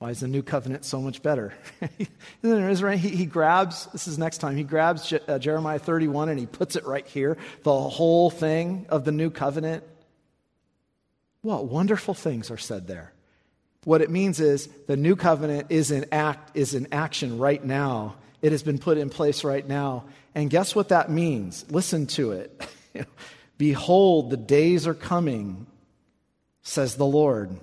Why 0.00 0.10
is 0.10 0.20
the 0.20 0.28
new 0.28 0.42
covenant 0.42 0.84
so 0.84 1.00
much 1.00 1.22
better? 1.22 1.54
Isn't? 2.42 2.98
He, 2.98 3.08
he 3.08 3.24
grabs, 3.24 3.86
this 3.86 4.06
is 4.06 4.18
next 4.18 4.38
time, 4.38 4.54
he 4.54 4.64
grabs 4.64 5.08
Je, 5.08 5.18
uh, 5.26 5.38
Jeremiah 5.38 5.78
31 5.78 6.28
and 6.28 6.38
he 6.38 6.44
puts 6.44 6.76
it 6.76 6.84
right 6.84 7.06
here, 7.06 7.38
the 7.62 7.72
whole 7.72 8.28
thing 8.28 8.84
of 8.90 9.06
the 9.06 9.12
new 9.12 9.30
covenant. 9.30 9.82
What 11.40 11.68
wonderful 11.68 12.12
things 12.12 12.50
are 12.50 12.58
said 12.58 12.86
there. 12.86 13.14
What 13.84 14.02
it 14.02 14.10
means 14.10 14.40
is 14.40 14.68
the 14.88 14.96
new 14.98 15.16
covenant 15.16 15.68
is 15.70 15.90
in 15.90 16.04
act 16.12 16.54
is 16.54 16.74
in 16.74 16.88
action 16.92 17.38
right 17.38 17.64
now 17.64 18.16
it 18.42 18.52
has 18.52 18.62
been 18.62 18.78
put 18.78 18.98
in 18.98 19.08
place 19.08 19.44
right 19.44 19.66
now. 19.66 20.04
And 20.34 20.50
guess 20.50 20.74
what 20.74 20.88
that 20.88 21.10
means? 21.10 21.64
Listen 21.70 22.06
to 22.08 22.32
it. 22.32 22.68
Behold, 23.58 24.30
the 24.30 24.36
days 24.36 24.86
are 24.86 24.94
coming, 24.94 25.66
says 26.62 26.96
the 26.96 27.06
Lord. 27.06 27.56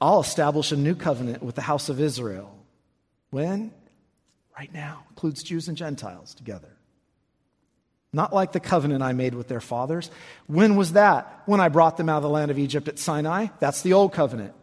I'll 0.00 0.20
establish 0.20 0.70
a 0.70 0.76
new 0.76 0.94
covenant 0.94 1.42
with 1.42 1.54
the 1.54 1.62
house 1.62 1.88
of 1.88 2.00
Israel. 2.00 2.54
When? 3.30 3.72
Right 4.56 4.72
now. 4.72 5.04
Includes 5.10 5.42
Jews 5.42 5.68
and 5.68 5.76
Gentiles 5.76 6.34
together. 6.34 6.68
Not 8.12 8.32
like 8.32 8.52
the 8.52 8.60
covenant 8.60 9.02
I 9.02 9.12
made 9.12 9.34
with 9.34 9.48
their 9.48 9.60
fathers. 9.60 10.10
When 10.46 10.76
was 10.76 10.92
that? 10.92 11.42
When 11.46 11.60
I 11.60 11.68
brought 11.68 11.96
them 11.96 12.08
out 12.08 12.18
of 12.18 12.22
the 12.22 12.28
land 12.28 12.50
of 12.50 12.58
Egypt 12.58 12.88
at 12.88 12.98
Sinai? 12.98 13.48
That's 13.60 13.82
the 13.82 13.92
old 13.94 14.12
covenant. 14.12 14.54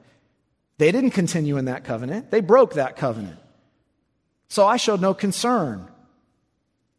They 0.78 0.92
didn't 0.92 1.12
continue 1.12 1.58
in 1.58 1.66
that 1.66 1.84
covenant, 1.84 2.32
they 2.32 2.42
broke 2.42 2.74
that 2.74 2.98
covenant. 2.98 3.40
So 4.48 4.66
I 4.66 4.78
showed 4.78 5.02
no 5.02 5.14
concern. 5.14 5.88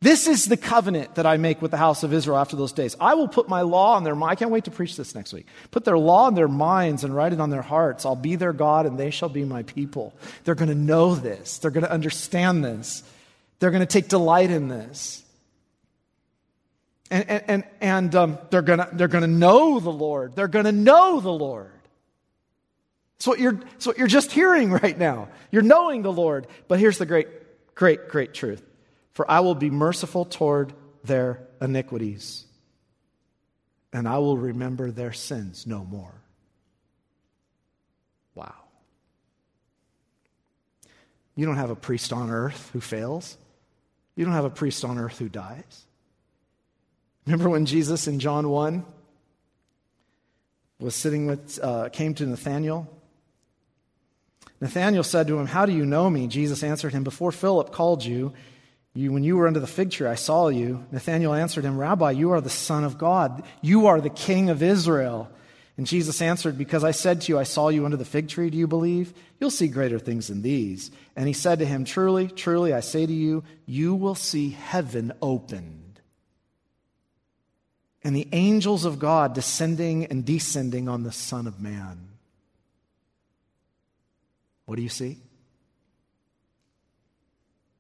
This 0.03 0.27
is 0.27 0.45
the 0.45 0.59
covenant 0.59 1.15
that 1.15 1.25
I 1.25 1.39
make 1.39 1.63
with 1.63 1.71
the 1.71 1.79
house 1.79 2.03
of 2.03 2.13
Israel 2.13 2.37
after 2.37 2.55
those 2.55 2.73
days. 2.73 2.95
I 3.01 3.15
will 3.15 3.29
put 3.29 3.49
my 3.49 3.63
law 3.63 3.97
on 3.97 4.05
their 4.05 4.15
mind. 4.15 4.33
I 4.33 4.35
can't 4.35 4.51
wait 4.51 4.65
to 4.65 4.71
preach 4.71 4.95
this 4.95 5.15
next 5.15 5.33
week. 5.33 5.47
Put 5.71 5.85
their 5.85 5.99
law 5.99 6.29
in 6.29 6.35
their 6.35 6.49
minds 6.49 7.03
and 7.03 7.17
write 7.17 7.33
it 7.33 7.41
on 7.41 7.49
their 7.49 7.63
hearts. 7.63 8.05
I'll 8.05 8.15
be 8.15 8.37
their 8.37 8.53
God 8.53 8.85
and 8.85 8.99
they 8.99 9.11
shall 9.11 9.31
be 9.31 9.45
my 9.45 9.63
people. 9.63 10.15
They're 10.45 10.55
going 10.55 10.69
to 10.69 10.75
know 10.75 11.15
this. 11.15 11.59
They're 11.59 11.71
going 11.71 11.85
to 11.85 11.91
understand 11.91 12.63
this. 12.65 13.03
They're 13.59 13.71
going 13.71 13.81
to 13.81 13.87
take 13.87 14.09
delight 14.09 14.51
in 14.51 14.69
this. 14.69 15.25
And, 17.11 17.29
and, 17.29 17.45
and, 17.49 17.65
and 17.81 18.15
um, 18.15 18.39
they're 18.51 18.63
going 18.63 18.81
to 18.81 18.89
they're 18.93 19.09
going 19.09 19.23
to 19.23 19.29
know 19.29 19.81
the 19.81 19.93
Lord. 19.93 20.37
They're 20.37 20.49
going 20.49 20.65
to 20.65 20.73
know 20.73 21.21
the 21.21 21.33
Lord. 21.33 21.71
It's 23.17 23.27
what, 23.27 23.39
you're, 23.39 23.59
it's 23.75 23.87
what 23.87 23.99
you're 23.99 24.07
just 24.07 24.31
hearing 24.31 24.71
right 24.83 24.97
now. 24.97 25.29
You're 25.51 25.63
knowing 25.63 26.03
the 26.03 26.13
Lord. 26.13 26.47
But 26.69 26.79
here's 26.79 26.99
the 26.99 27.07
great, 27.07 27.29
great, 27.75 28.09
great 28.09 28.35
truth 28.35 28.63
For 29.13 29.31
I 29.31 29.41
will 29.41 29.55
be 29.55 29.71
merciful 29.71 30.25
toward 30.25 30.73
their 31.05 31.47
iniquities, 31.61 32.45
and 33.93 34.09
I 34.09 34.19
will 34.19 34.37
remember 34.37 34.91
their 34.91 35.13
sins 35.13 35.67
no 35.67 35.85
more. 35.85 36.15
Wow. 38.35 38.55
You 41.35 41.47
don't 41.47 41.57
have 41.57 41.71
a 41.71 41.77
priest 41.77 42.13
on 42.13 42.31
earth 42.31 42.71
who 42.73 42.81
fails. 42.81 43.37
You 44.15 44.25
don't 44.25 44.35
have 44.35 44.45
a 44.45 44.51
priest 44.51 44.85
on 44.85 44.99
earth 44.99 45.19
who 45.19 45.29
dies. 45.29 45.85
Remember 47.27 47.49
when 47.49 47.67
Jesus 47.67 48.07
in 48.09 48.19
John 48.19 48.49
1 48.49 48.85
was 50.79 50.95
sitting 50.95 51.27
with, 51.27 51.59
uh, 51.63 51.89
came 51.91 52.15
to 52.15 52.27
Nathanael 52.27 52.89
Nathanael 54.61 55.03
said 55.03 55.27
to 55.29 55.39
him, 55.39 55.47
How 55.47 55.67
do 55.67 55.73
you 55.73 55.85
know 55.85 56.09
me? 56.09 56.27
Jesus 56.27 56.63
answered 56.63 56.93
him, 56.93 57.05
Before 57.05 57.33
Philip 57.33 57.73
called 57.73 58.05
you, 58.05 58.33
you, 58.95 59.13
when 59.13 59.25
you 59.25 59.37
were 59.37 59.47
under 59.47 59.61
the 59.61 59.67
fig 59.67 59.91
tree, 59.91 60.07
I 60.07 60.15
saw 60.15 60.49
you. 60.49 60.87
Nathanael 60.91 61.35
answered 61.35 61.65
him, 61.65 61.79
Rabbi, 61.79 62.13
you 62.13 62.33
are 62.33 62.41
the 62.41 62.49
Son 62.49 62.83
of 62.83 62.97
God. 62.97 63.43
You 63.61 63.89
are 63.89 64.01
the 64.01 64.09
King 64.09 64.49
of 64.49 64.63
Israel. 64.63 65.31
And 65.77 65.87
Jesus 65.87 66.23
answered, 66.23 66.57
Because 66.57 66.83
I 66.83 66.93
said 66.93 67.21
to 67.23 67.33
you, 67.33 67.39
I 67.39 67.43
saw 67.43 67.69
you 67.69 67.85
under 67.85 67.99
the 67.99 68.07
fig 68.07 68.29
tree, 68.29 68.49
do 68.49 68.57
you 68.57 68.67
believe? 68.67 69.13
You'll 69.39 69.51
see 69.51 69.69
greater 69.69 69.99
things 69.99 70.29
than 70.29 70.41
these. 70.41 70.91
And 71.15 71.27
he 71.27 71.35
said 71.35 71.59
to 71.59 71.67
him, 71.67 71.85
Truly, 71.85 72.29
truly, 72.29 72.73
I 72.73 72.81
say 72.81 73.05
to 73.05 73.13
you, 73.13 73.45
you 73.67 73.95
will 73.95 74.15
see 74.15 74.51
heaven 74.51 75.13
opened. 75.21 76.01
And 78.03 78.17
the 78.17 78.29
angels 78.33 78.87
of 78.87 78.99
God 78.99 79.35
descending 79.35 80.07
and 80.07 80.25
descending 80.25 80.89
on 80.89 81.03
the 81.03 81.13
Son 81.13 81.47
of 81.47 81.61
Man. 81.61 82.06
What 84.67 84.77
do 84.77 84.83
you 84.83 84.89
see? 84.89 85.19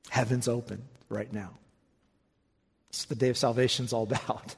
Heaven's 0.08 0.48
open 0.48 0.82
right 1.08 1.30
now. 1.32 1.50
It's 2.90 3.04
the 3.04 3.14
day 3.14 3.28
of 3.28 3.36
salvation 3.36 3.84
is 3.84 3.92
all 3.92 4.04
about. 4.04 4.54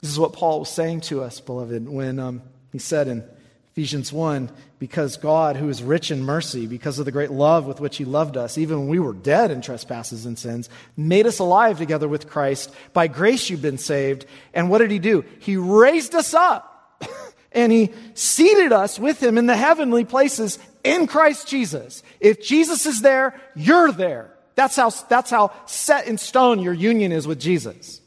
This 0.00 0.10
is 0.10 0.18
what 0.18 0.32
Paul 0.32 0.60
was 0.60 0.68
saying 0.68 1.02
to 1.02 1.22
us, 1.22 1.40
beloved, 1.40 1.88
when 1.88 2.18
um, 2.18 2.42
he 2.72 2.78
said 2.78 3.08
in 3.08 3.24
Ephesians 3.72 4.12
1 4.12 4.50
because 4.78 5.16
God, 5.16 5.56
who 5.56 5.68
is 5.68 5.82
rich 5.82 6.10
in 6.10 6.22
mercy, 6.22 6.66
because 6.66 6.98
of 6.98 7.04
the 7.04 7.12
great 7.12 7.30
love 7.30 7.66
with 7.66 7.80
which 7.80 7.96
he 7.96 8.04
loved 8.04 8.36
us, 8.36 8.56
even 8.56 8.80
when 8.80 8.88
we 8.88 8.98
were 8.98 9.12
dead 9.12 9.50
in 9.50 9.60
trespasses 9.60 10.26
and 10.26 10.38
sins, 10.38 10.70
made 10.96 11.26
us 11.26 11.40
alive 11.40 11.76
together 11.76 12.08
with 12.08 12.28
Christ. 12.28 12.72
By 12.92 13.08
grace 13.08 13.50
you've 13.50 13.62
been 13.62 13.78
saved. 13.78 14.26
And 14.54 14.70
what 14.70 14.78
did 14.78 14.90
he 14.90 14.98
do? 14.98 15.24
He 15.40 15.56
raised 15.56 16.14
us 16.14 16.34
up 16.34 16.75
and 17.56 17.72
he 17.72 17.90
seated 18.14 18.70
us 18.70 18.98
with 18.98 19.20
him 19.20 19.38
in 19.38 19.46
the 19.46 19.56
heavenly 19.56 20.04
places 20.04 20.58
in 20.84 21.06
Christ 21.06 21.48
Jesus. 21.48 22.02
If 22.20 22.42
Jesus 22.42 22.84
is 22.84 23.00
there, 23.00 23.34
you're 23.56 23.90
there. 23.90 24.30
That's 24.54 24.76
how, 24.76 24.90
that's 24.90 25.30
how 25.30 25.52
set 25.64 26.06
in 26.06 26.18
stone 26.18 26.60
your 26.60 26.74
union 26.74 27.12
is 27.12 27.26
with 27.26 27.40
Jesus. 27.40 28.02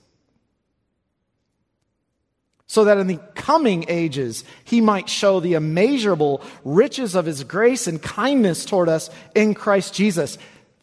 So 2.68 2.84
that 2.84 3.00
in 3.00 3.08
the 3.08 3.18
coming 3.34 3.86
ages, 3.88 4.44
he 4.64 4.82
might 4.82 5.10
show 5.10 5.40
the 5.40 5.56
immeasurable 5.56 6.44
riches 6.64 7.16
of 7.16 7.26
his 7.26 7.44
grace 7.44 7.88
and 7.88 8.00
kindness 8.00 8.66
toward 8.66 8.88
us 8.88 9.10
in 9.34 9.56
Christ 9.56 9.96
Jesus. 9.96 10.38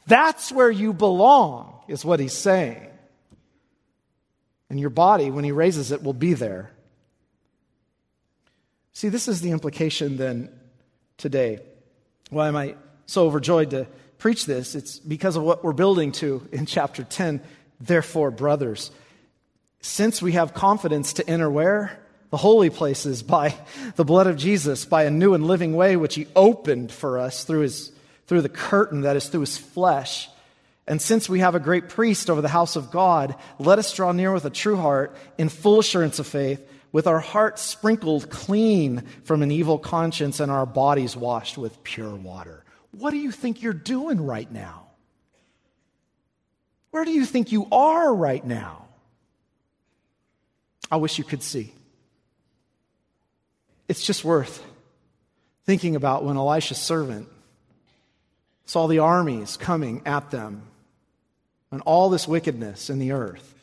That's 0.09 0.51
where 0.51 0.71
you 0.71 0.93
belong, 0.93 1.81
is 1.87 2.05
what 2.05 2.19
he's 2.19 2.37
saying. 2.37 2.89
And 4.69 4.81
your 4.81 4.91
body, 4.91 5.31
when 5.31 5.45
he 5.45 5.53
raises 5.53 5.93
it, 5.93 6.03
will 6.03 6.13
be 6.13 6.35
there. 6.35 6.73
See, 8.97 9.11
this 9.11 9.29
is 9.29 9.43
the 9.43 9.51
implication 9.51 10.17
then 10.17 10.49
today. 11.19 11.61
Why 12.31 12.49
am 12.49 12.57
I 12.57 12.77
so 13.05 13.27
overjoyed 13.27 13.69
to 13.73 13.87
preach 14.17 14.47
this? 14.47 14.75
It's 14.75 14.99
because 14.99 15.37
of 15.37 15.43
what 15.43 15.63
we're 15.63 15.75
building 15.75 16.13
to 16.13 16.49
in 16.51 16.65
chapter 16.67 17.05
10. 17.05 17.43
Therefore, 17.79 18.31
brothers. 18.31 18.91
Since 19.83 20.23
we 20.23 20.33
have 20.33 20.55
confidence 20.55 21.13
to 21.13 21.29
enter 21.29 21.51
where? 21.51 22.01
The 22.31 22.39
holy 22.39 22.71
places 22.71 23.23
by 23.23 23.55
the 23.97 24.05
blood 24.07 24.29
of 24.29 24.39
Jesus, 24.39 24.87
by 24.87 25.05
a 25.05 25.11
new 25.11 25.35
and 25.35 25.47
living 25.47 25.77
way 25.77 25.99
which 25.99 26.15
he 26.15 26.27
opened 26.35 26.91
for 26.91 27.19
us 27.19 27.45
through, 27.45 27.61
his, 27.61 27.93
through 28.29 28.41
the 28.41 28.49
curtain 28.49 29.03
that 29.03 29.15
is 29.15 29.29
through 29.29 29.41
his 29.41 29.59
flesh. 29.59 30.31
And 30.89 31.03
since 31.03 31.29
we 31.29 31.41
have 31.41 31.55
a 31.55 31.61
great 31.61 31.91
priest 31.91 32.31
over 32.31 32.41
the 32.41 32.49
house 32.49 32.77
of 32.77 32.91
God, 32.91 33.35
let 33.59 33.79
us 33.79 33.93
draw 33.93 34.13
near 34.13 34.33
with 34.33 34.47
a 34.47 34.51
true 34.51 34.77
heart 34.79 35.15
in 35.37 35.51
full 35.51 35.81
assurance 35.81 36.19
of 36.19 36.27
faith, 36.27 36.67
with 36.97 37.07
our 37.07 37.21
hearts 37.21 37.61
sprinkled 37.61 38.31
clean 38.31 39.03
from 39.23 39.43
an 39.43 39.51
evil 39.51 39.79
conscience 39.79 40.41
and 40.41 40.51
our 40.51 40.65
bodies 40.65 41.15
washed 41.15 41.59
with 41.59 41.85
pure 41.85 42.15
water. 42.15 42.65
What 42.91 43.11
do 43.11 43.19
you 43.19 43.31
think 43.31 43.61
you're 43.61 43.75
doing 43.75 44.25
right 44.25 44.51
now? 44.51 44.87
Where 46.93 47.05
do 47.05 47.11
you 47.11 47.27
think 47.27 47.53
you 47.53 47.69
are 47.71 48.15
right 48.15 48.43
now? 48.43 48.87
I 50.91 50.97
wish 50.97 51.19
you 51.19 51.25
could 51.25 51.43
see. 51.43 51.75
It's 53.89 54.03
just 54.03 54.25
worth 54.25 54.65
thinking 55.67 55.97
about 55.97 56.25
when 56.25 56.39
Elisha's 56.39 56.79
servant 56.79 57.29
saw 58.65 58.87
the 58.87 59.01
armies 59.01 59.59
coming 59.59 60.01
at 60.07 60.31
them 60.31 60.63
and 61.71 61.83
all 61.83 62.09
this 62.09 62.27
wickedness 62.27 62.89
in 62.89 62.99
the 62.99 63.13
earth. 63.13 63.56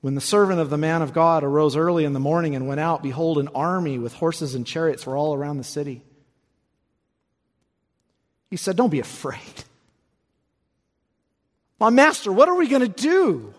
When 0.00 0.14
the 0.14 0.20
servant 0.20 0.60
of 0.60 0.70
the 0.70 0.78
man 0.78 1.02
of 1.02 1.12
God 1.12 1.44
arose 1.44 1.76
early 1.76 2.04
in 2.04 2.14
the 2.14 2.20
morning 2.20 2.54
and 2.56 2.66
went 2.66 2.80
out, 2.80 3.02
behold, 3.02 3.38
an 3.38 3.48
army 3.48 3.98
with 3.98 4.14
horses 4.14 4.54
and 4.54 4.66
chariots 4.66 5.04
were 5.04 5.16
all 5.16 5.34
around 5.34 5.58
the 5.58 5.64
city. 5.64 6.02
He 8.48 8.56
said, 8.56 8.76
Don't 8.76 8.90
be 8.90 9.00
afraid. 9.00 9.40
My 11.78 11.90
master, 11.90 12.32
what 12.32 12.48
are 12.48 12.56
we 12.56 12.68
going 12.68 12.82
to 12.82 12.88
do? 12.88 13.54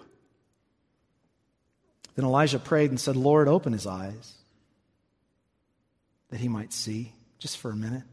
Then 2.15 2.25
Elijah 2.25 2.59
prayed 2.59 2.89
and 2.89 2.99
said, 2.99 3.15
Lord, 3.15 3.47
open 3.47 3.73
his 3.73 3.87
eyes 3.87 4.33
that 6.29 6.39
he 6.39 6.47
might 6.47 6.73
see, 6.73 7.13
just 7.39 7.57
for 7.57 7.71
a 7.71 7.75
minute. 7.75 8.03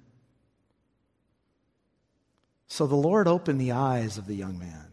So 2.69 2.87
the 2.87 2.97
Lord 2.97 3.27
opened 3.27 3.61
the 3.61 3.73
eyes 3.73 4.19
of 4.19 4.27
the 4.27 4.35
young 4.35 4.59
man, 4.59 4.87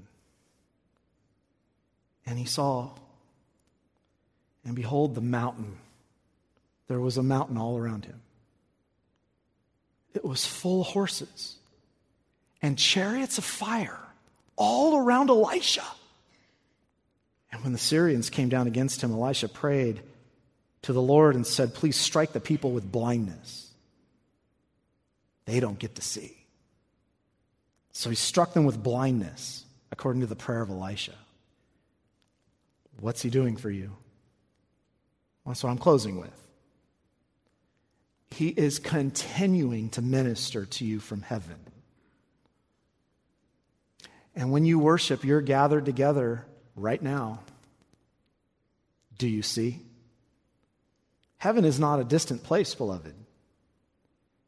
and 2.25 2.39
he 2.39 2.45
saw, 2.45 2.91
and 4.65 4.75
behold, 4.75 5.15
the 5.15 5.21
mountain. 5.21 5.77
There 6.87 6.99
was 6.99 7.17
a 7.17 7.23
mountain 7.23 7.57
all 7.57 7.77
around 7.77 8.05
him. 8.05 8.19
It 10.13 10.25
was 10.25 10.45
full 10.45 10.81
of 10.81 10.87
horses 10.87 11.55
and 12.61 12.77
chariots 12.77 13.37
of 13.37 13.43
fire 13.43 13.99
all 14.55 14.97
around 14.97 15.29
Elisha. 15.29 15.83
And 17.51 17.63
when 17.63 17.73
the 17.73 17.79
Syrians 17.79 18.29
came 18.29 18.49
down 18.49 18.67
against 18.67 19.01
him, 19.01 19.11
Elisha 19.11 19.47
prayed 19.47 20.01
to 20.83 20.93
the 20.93 21.01
Lord 21.01 21.35
and 21.35 21.45
said, 21.45 21.73
Please 21.73 21.95
strike 21.95 22.33
the 22.33 22.39
people 22.39 22.71
with 22.71 22.91
blindness. 22.91 23.71
They 25.45 25.59
don't 25.59 25.79
get 25.79 25.95
to 25.95 26.01
see. 26.01 26.35
So 27.91 28.09
he 28.09 28.15
struck 28.15 28.53
them 28.53 28.65
with 28.65 28.81
blindness, 28.81 29.63
according 29.91 30.21
to 30.21 30.27
the 30.27 30.35
prayer 30.35 30.61
of 30.61 30.69
Elisha. 30.69 31.13
What's 32.99 33.21
he 33.21 33.29
doing 33.29 33.57
for 33.57 33.69
you? 33.69 33.91
That's 35.45 35.63
what 35.63 35.69
I'm 35.69 35.77
closing 35.77 36.19
with. 36.19 36.31
He 38.31 38.49
is 38.49 38.79
continuing 38.79 39.89
to 39.91 40.01
minister 40.01 40.65
to 40.65 40.85
you 40.85 40.99
from 40.99 41.21
heaven. 41.21 41.55
And 44.35 44.51
when 44.51 44.65
you 44.65 44.79
worship, 44.79 45.23
you're 45.23 45.41
gathered 45.41 45.85
together 45.85 46.45
right 46.75 47.01
now. 47.01 47.39
Do 49.17 49.29
you 49.29 49.41
see? 49.41 49.79
Heaven 51.37 51.63
is 51.63 51.79
not 51.79 51.99
a 51.99 52.03
distant 52.03 52.43
place, 52.43 52.75
beloved. 52.75 53.13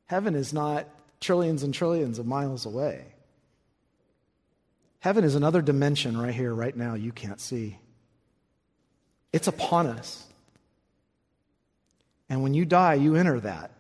Heaven 0.07 0.35
is 0.35 0.51
not 0.51 0.87
trillions 1.21 1.63
and 1.63 1.73
trillions 1.73 2.19
of 2.19 2.25
miles 2.25 2.65
away. 2.65 3.05
Heaven 4.99 5.23
is 5.23 5.35
another 5.35 5.61
dimension 5.61 6.17
right 6.17 6.33
here, 6.33 6.53
right 6.53 6.75
now, 6.75 6.95
you 6.95 7.11
can't 7.11 7.39
see. 7.39 7.77
It's 9.31 9.47
upon 9.47 9.87
us. 9.87 10.26
And 12.29 12.43
when 12.43 12.53
you 12.53 12.65
die, 12.65 12.95
you 12.95 13.15
enter 13.15 13.39
that. 13.39 13.71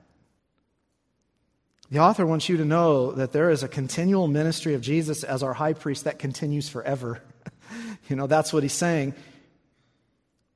The 1.89 1.99
author 1.99 2.25
wants 2.25 2.49
you 2.49 2.57
to 2.57 2.65
know 2.65 3.11
that 3.13 3.31
there 3.31 3.49
is 3.49 3.63
a 3.63 3.67
continual 3.67 4.27
ministry 4.27 4.73
of 4.73 4.81
Jesus 4.81 5.23
as 5.23 5.41
our 5.41 5.53
high 5.53 5.73
priest 5.73 6.03
that 6.03 6.19
continues 6.19 6.67
forever. 6.67 7.21
you 8.09 8.15
know, 8.15 8.27
that's 8.27 8.51
what 8.51 8.63
he's 8.63 8.73
saying. 8.73 9.13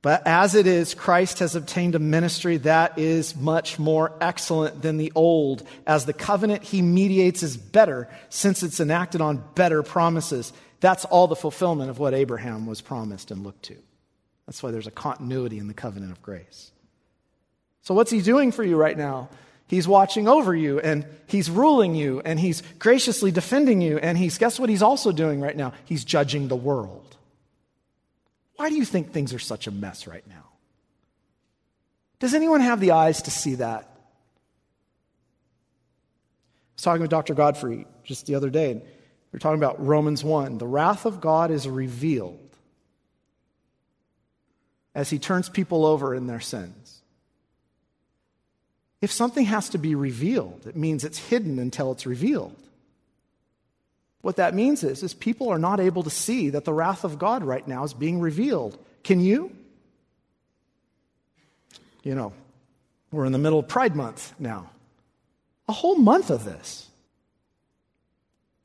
But 0.02 0.26
as 0.26 0.56
it 0.56 0.66
is, 0.66 0.94
Christ 0.94 1.38
has 1.38 1.54
obtained 1.54 1.94
a 1.94 2.00
ministry 2.00 2.56
that 2.58 2.98
is 2.98 3.36
much 3.36 3.78
more 3.78 4.12
excellent 4.20 4.82
than 4.82 4.96
the 4.96 5.12
old, 5.14 5.62
as 5.86 6.04
the 6.04 6.12
covenant 6.12 6.64
he 6.64 6.82
mediates 6.82 7.44
is 7.44 7.56
better, 7.56 8.08
since 8.28 8.64
it's 8.64 8.80
enacted 8.80 9.20
on 9.20 9.44
better 9.54 9.84
promises. 9.84 10.52
That's 10.80 11.04
all 11.04 11.28
the 11.28 11.36
fulfillment 11.36 11.88
of 11.88 12.00
what 12.00 12.14
Abraham 12.14 12.66
was 12.66 12.80
promised 12.80 13.30
and 13.30 13.44
looked 13.44 13.62
to. 13.66 13.76
That's 14.46 14.60
why 14.60 14.72
there's 14.72 14.88
a 14.88 14.92
continuity 14.92 15.58
in 15.58 15.68
the 15.68 15.74
covenant 15.74 16.10
of 16.10 16.20
grace. 16.20 16.72
So, 17.82 17.94
what's 17.94 18.10
he 18.10 18.22
doing 18.22 18.52
for 18.52 18.64
you 18.64 18.76
right 18.76 18.96
now? 18.96 19.28
He's 19.66 19.88
watching 19.88 20.28
over 20.28 20.54
you 20.54 20.80
and 20.80 21.06
he's 21.26 21.50
ruling 21.50 21.94
you 21.94 22.20
and 22.24 22.38
he's 22.38 22.62
graciously 22.78 23.30
defending 23.30 23.80
you. 23.80 23.96
And 23.98 24.18
he's, 24.18 24.36
guess 24.36 24.60
what 24.60 24.68
he's 24.68 24.82
also 24.82 25.12
doing 25.12 25.40
right 25.40 25.56
now? 25.56 25.72
He's 25.86 26.04
judging 26.04 26.48
the 26.48 26.56
world. 26.56 27.16
Why 28.56 28.68
do 28.68 28.76
you 28.76 28.84
think 28.84 29.12
things 29.12 29.32
are 29.32 29.38
such 29.38 29.66
a 29.66 29.70
mess 29.70 30.06
right 30.06 30.26
now? 30.28 30.44
Does 32.20 32.34
anyone 32.34 32.60
have 32.60 32.80
the 32.80 32.92
eyes 32.92 33.22
to 33.22 33.30
see 33.30 33.56
that? 33.56 33.82
I 33.82 33.94
was 36.76 36.82
talking 36.82 37.02
with 37.02 37.10
Dr. 37.10 37.34
Godfrey 37.34 37.86
just 38.04 38.26
the 38.26 38.36
other 38.36 38.50
day, 38.50 38.70
and 38.72 38.82
we 38.82 38.88
were 39.32 39.38
talking 39.38 39.58
about 39.58 39.84
Romans 39.84 40.22
1. 40.22 40.58
The 40.58 40.66
wrath 40.66 41.06
of 41.06 41.20
God 41.20 41.50
is 41.50 41.66
revealed 41.66 42.38
as 44.94 45.10
he 45.10 45.18
turns 45.18 45.48
people 45.48 45.84
over 45.84 46.14
in 46.14 46.26
their 46.28 46.40
sins. 46.40 47.01
If 49.02 49.10
something 49.10 49.44
has 49.46 49.68
to 49.70 49.78
be 49.78 49.96
revealed, 49.96 50.64
it 50.66 50.76
means 50.76 51.04
it's 51.04 51.18
hidden 51.18 51.58
until 51.58 51.90
it's 51.90 52.06
revealed. 52.06 52.56
What 54.20 54.36
that 54.36 54.54
means 54.54 54.84
is, 54.84 55.02
is 55.02 55.12
people 55.12 55.48
are 55.48 55.58
not 55.58 55.80
able 55.80 56.04
to 56.04 56.10
see 56.10 56.50
that 56.50 56.64
the 56.64 56.72
wrath 56.72 57.02
of 57.02 57.18
God 57.18 57.42
right 57.42 57.66
now 57.66 57.82
is 57.82 57.92
being 57.92 58.20
revealed. 58.20 58.78
Can 59.02 59.18
you? 59.18 59.50
You 62.04 62.14
know, 62.14 62.32
we're 63.10 63.26
in 63.26 63.32
the 63.32 63.38
middle 63.38 63.58
of 63.58 63.66
Pride 63.66 63.96
Month 63.96 64.32
now. 64.38 64.70
A 65.68 65.72
whole 65.72 65.96
month 65.96 66.30
of 66.30 66.44
this. 66.44 66.88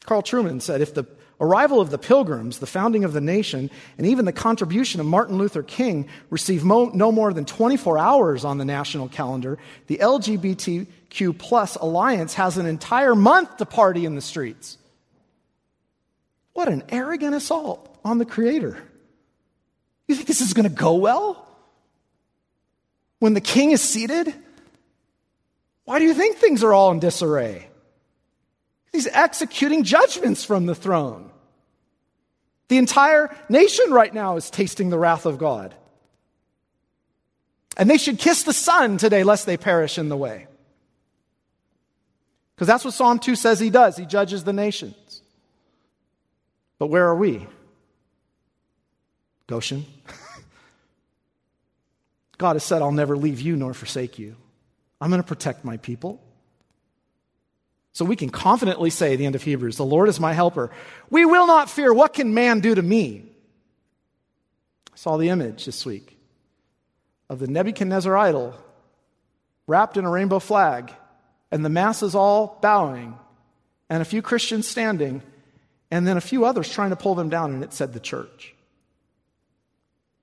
Carl 0.06 0.22
Trueman 0.22 0.62
said 0.62 0.82
if 0.82 0.94
the 0.94 1.06
arrival 1.40 1.80
of 1.80 1.90
the 1.90 1.98
pilgrims, 1.98 2.60
the 2.60 2.66
founding 2.66 3.04
of 3.04 3.14
the 3.14 3.22
nation, 3.22 3.70
and 3.98 4.08
even 4.08 4.26
the 4.26 4.34
contribution 4.34 5.00
of 5.00 5.06
Martin 5.06 5.38
Luther 5.38 5.64
King 5.64 6.08
receive 6.30 6.64
mo- 6.64 6.92
no 6.94 7.12
more 7.12 7.34
than 7.34 7.46
24 7.46 7.98
hours 7.98 8.44
on 8.44 8.58
the 8.58 8.66
national 8.66 9.08
calendar, 9.08 9.58
the 9.88 9.98
LGBTQ 9.98 11.38
plus 11.38 11.76
alliance 11.76 12.34
has 12.36 12.58
an 12.58 12.66
entire 12.66 13.16
month 13.16 13.58
to 13.58 13.66
party 13.66 14.06
in 14.06 14.16
the 14.16 14.22
streets. 14.22 14.78
What 16.54 16.68
an 16.68 16.84
arrogant 16.90 17.36
assault 17.36 17.96
on 18.04 18.18
the 18.18 18.26
Creator. 18.26 18.82
You 20.08 20.16
think 20.16 20.28
this 20.28 20.42
is 20.42 20.54
going 20.54 20.68
to 20.68 20.76
go 20.76 20.96
well? 20.96 21.48
When 23.20 23.34
the 23.34 23.42
king 23.42 23.72
is 23.72 23.82
seated? 23.82 24.34
Why 25.86 26.00
do 26.00 26.06
you 26.06 26.14
think 26.14 26.38
things 26.38 26.64
are 26.64 26.74
all 26.74 26.92
in 26.92 27.00
disarray? 27.00 27.67
He's 28.92 29.08
executing 29.08 29.84
judgments 29.84 30.44
from 30.44 30.66
the 30.66 30.76
throne. 30.76 31.30
The 32.70 32.78
entire 32.78 33.36
nation 33.50 33.92
right 33.92 34.14
now 34.14 34.36
is 34.36 34.50
tasting 34.50 34.90
the 34.90 34.98
wrath 34.98 35.26
of 35.26 35.38
God. 35.38 35.76
And 37.78 37.90
they 37.90 37.98
should 37.98 38.18
kiss 38.18 38.44
the 38.44 38.54
Son 38.54 38.98
today, 38.98 39.24
lest 39.24 39.46
they 39.46 39.58
perish 39.58 39.98
in 39.98 40.10
the 40.10 40.18
way. 40.18 40.48
Because 42.56 42.68
that's 42.68 42.84
what 42.84 42.94
Psalm 42.94 43.20
2 43.20 43.36
says 43.36 43.60
he 43.60 43.70
does. 43.70 43.96
He 43.96 44.06
judges 44.06 44.44
the 44.44 44.54
nations. 44.54 45.22
But 46.80 46.88
where 46.88 47.08
are 47.08 47.16
we? 47.16 47.46
Goshen. 49.46 49.86
God 52.38 52.56
has 52.56 52.64
said, 52.64 52.82
I'll 52.82 52.92
never 52.92 53.16
leave 53.16 53.42
you 53.42 53.56
nor 53.56 53.74
forsake 53.74 54.20
you. 54.20 54.36
I'm 55.00 55.12
going 55.12 55.22
to 55.22 55.28
protect 55.28 55.64
my 55.64 55.78
people. 55.78 56.22
So 57.98 58.06
we 58.06 58.16
can 58.16 58.30
confidently 58.30 58.92
say 58.92 59.16
the 59.16 59.26
end 59.26 59.34
of 59.34 59.42
Hebrews, 59.42 59.78
The 59.78 59.84
Lord 59.84 60.08
is 60.08 60.20
my 60.20 60.32
helper. 60.32 60.70
We 61.10 61.26
will 61.26 61.48
not 61.48 61.68
fear. 61.68 61.92
What 61.92 62.14
can 62.14 62.32
man 62.32 62.60
do 62.60 62.76
to 62.76 62.82
me? 62.84 63.26
I 64.94 64.98
saw 64.98 65.18
the 65.18 65.30
image 65.30 65.66
this 65.66 65.84
week 65.84 66.16
of 67.28 67.40
the 67.40 67.48
Nebuchadnezzar 67.48 68.16
idol 68.16 68.54
wrapped 69.66 69.98
in 69.98 70.06
a 70.06 70.12
rainbow 70.12 70.38
flag, 70.38 70.94
and 71.50 71.66
the 71.66 71.70
masses 71.70 72.14
all 72.14 72.60
bowing, 72.62 73.18
and 73.90 74.00
a 74.00 74.06
few 74.06 74.22
Christians 74.22 74.68
standing 74.68 75.24
and 75.90 76.06
then 76.06 76.18
a 76.18 76.22
few 76.22 76.46
others 76.46 76.72
trying 76.72 76.92
to 76.92 76.96
pull 76.96 77.16
them 77.16 77.30
down, 77.30 77.52
and 77.52 77.64
it 77.64 77.74
said 77.74 77.94
the 77.94 78.00
church. 78.00 78.54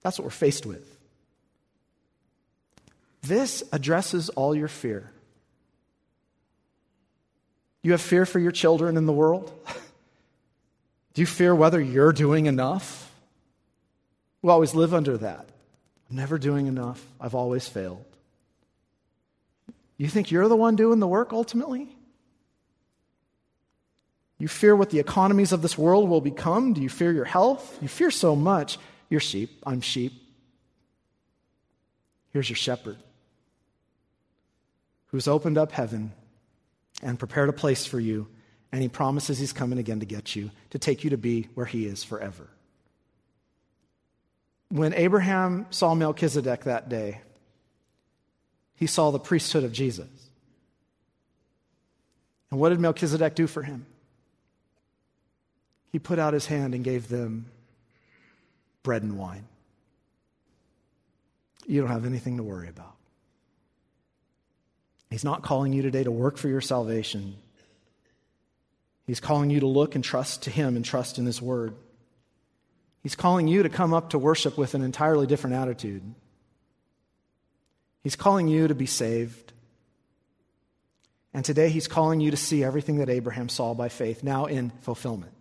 That's 0.02 0.16
what 0.16 0.24
we're 0.26 0.30
faced 0.30 0.64
with. 0.64 0.96
This 3.22 3.64
addresses 3.72 4.28
all 4.28 4.54
your 4.54 4.68
fear. 4.68 5.10
You 7.84 7.92
have 7.92 8.00
fear 8.00 8.24
for 8.24 8.38
your 8.38 8.50
children 8.50 8.96
in 8.96 9.04
the 9.04 9.12
world? 9.12 9.52
Do 11.12 11.20
you 11.20 11.26
fear 11.26 11.54
whether 11.54 11.78
you're 11.78 12.14
doing 12.14 12.46
enough? 12.46 13.12
We 14.40 14.50
always 14.50 14.74
live 14.74 14.94
under 14.94 15.18
that. 15.18 15.46
I'm 16.08 16.16
never 16.16 16.38
doing 16.38 16.66
enough. 16.66 17.06
I've 17.20 17.34
always 17.34 17.68
failed. 17.68 18.02
You 19.98 20.08
think 20.08 20.30
you're 20.30 20.48
the 20.48 20.56
one 20.56 20.76
doing 20.76 20.98
the 20.98 21.06
work 21.06 21.34
ultimately? 21.34 21.94
You 24.38 24.48
fear 24.48 24.74
what 24.74 24.88
the 24.88 24.98
economies 24.98 25.52
of 25.52 25.60
this 25.60 25.76
world 25.76 26.08
will 26.08 26.22
become? 26.22 26.72
Do 26.72 26.80
you 26.80 26.88
fear 26.88 27.12
your 27.12 27.26
health? 27.26 27.78
You 27.82 27.88
fear 27.88 28.10
so 28.10 28.34
much. 28.34 28.78
You're 29.10 29.20
sheep. 29.20 29.62
I'm 29.66 29.82
sheep. 29.82 30.14
Here's 32.32 32.48
your 32.48 32.56
shepherd 32.56 32.96
who's 35.08 35.28
opened 35.28 35.58
up 35.58 35.70
heaven 35.70 36.12
and 37.02 37.18
prepared 37.18 37.48
a 37.48 37.52
place 37.52 37.86
for 37.86 38.00
you, 38.00 38.28
and 38.72 38.82
he 38.82 38.88
promises 38.88 39.38
he's 39.38 39.52
coming 39.52 39.78
again 39.78 40.00
to 40.00 40.06
get 40.06 40.34
you, 40.34 40.50
to 40.70 40.78
take 40.78 41.04
you 41.04 41.10
to 41.10 41.18
be 41.18 41.48
where 41.54 41.66
he 41.66 41.86
is 41.86 42.02
forever. 42.02 42.48
When 44.68 44.94
Abraham 44.94 45.66
saw 45.70 45.94
Melchizedek 45.94 46.64
that 46.64 46.88
day, 46.88 47.20
he 48.74 48.86
saw 48.86 49.10
the 49.10 49.20
priesthood 49.20 49.64
of 49.64 49.72
Jesus. 49.72 50.08
And 52.50 52.58
what 52.60 52.70
did 52.70 52.80
Melchizedek 52.80 53.34
do 53.34 53.46
for 53.46 53.62
him? 53.62 53.86
He 55.92 55.98
put 55.98 56.18
out 56.18 56.34
his 56.34 56.46
hand 56.46 56.74
and 56.74 56.82
gave 56.82 57.08
them 57.08 57.46
bread 58.82 59.02
and 59.02 59.16
wine. 59.16 59.46
You 61.66 61.80
don't 61.80 61.90
have 61.90 62.04
anything 62.04 62.36
to 62.36 62.42
worry 62.42 62.68
about. 62.68 62.96
He's 65.14 65.22
not 65.22 65.44
calling 65.44 65.72
you 65.72 65.82
today 65.82 66.02
to 66.02 66.10
work 66.10 66.36
for 66.36 66.48
your 66.48 66.60
salvation. 66.60 67.36
He's 69.06 69.20
calling 69.20 69.48
you 69.48 69.60
to 69.60 69.66
look 69.68 69.94
and 69.94 70.02
trust 70.02 70.42
to 70.42 70.50
Him 70.50 70.74
and 70.74 70.84
trust 70.84 71.18
in 71.18 71.24
His 71.24 71.40
Word. 71.40 71.76
He's 73.00 73.14
calling 73.14 73.46
you 73.46 73.62
to 73.62 73.68
come 73.68 73.94
up 73.94 74.10
to 74.10 74.18
worship 74.18 74.58
with 74.58 74.74
an 74.74 74.82
entirely 74.82 75.28
different 75.28 75.54
attitude. 75.54 76.02
He's 78.02 78.16
calling 78.16 78.48
you 78.48 78.66
to 78.66 78.74
be 78.74 78.86
saved. 78.86 79.52
And 81.32 81.44
today 81.44 81.68
He's 81.68 81.86
calling 81.86 82.20
you 82.20 82.32
to 82.32 82.36
see 82.36 82.64
everything 82.64 82.96
that 82.96 83.08
Abraham 83.08 83.48
saw 83.48 83.72
by 83.72 83.90
faith, 83.90 84.24
now 84.24 84.46
in 84.46 84.70
fulfillment. 84.80 85.32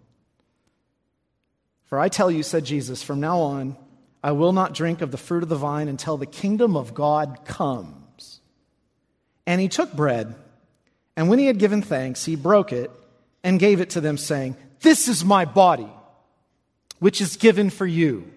For 1.86 1.98
I 1.98 2.10
tell 2.10 2.30
you, 2.30 2.44
said 2.44 2.64
Jesus, 2.64 3.02
from 3.02 3.20
now 3.20 3.40
on, 3.40 3.76
I 4.22 4.34
will 4.34 4.54
not 4.54 4.76
drink 4.76 5.02
of 5.02 5.10
the 5.10 5.18
fruit 5.18 5.42
of 5.42 5.50
the 5.50 5.56
vine 5.56 5.88
until 5.88 6.18
the 6.18 6.28
kingdom 6.28 6.78
of 6.78 6.94
God 6.94 7.44
comes. 7.46 8.03
And 9.46 9.60
he 9.60 9.68
took 9.68 9.94
bread, 9.94 10.36
and 11.16 11.30
when 11.30 11.40
he 11.40 11.46
had 11.46 11.60
given 11.60 11.82
thanks, 11.82 12.26
he 12.26 12.36
broke 12.36 12.72
it 12.72 12.90
and 13.44 13.60
gave 13.60 13.82
it 13.82 13.92
to 13.92 14.02
them, 14.02 14.18
saying, 14.18 14.56
This 14.82 15.08
is 15.08 15.24
my 15.26 15.46
body, 15.46 15.90
which 17.00 17.22
is 17.22 17.38
given 17.38 17.70
for 17.70 17.86
you. 17.86 18.32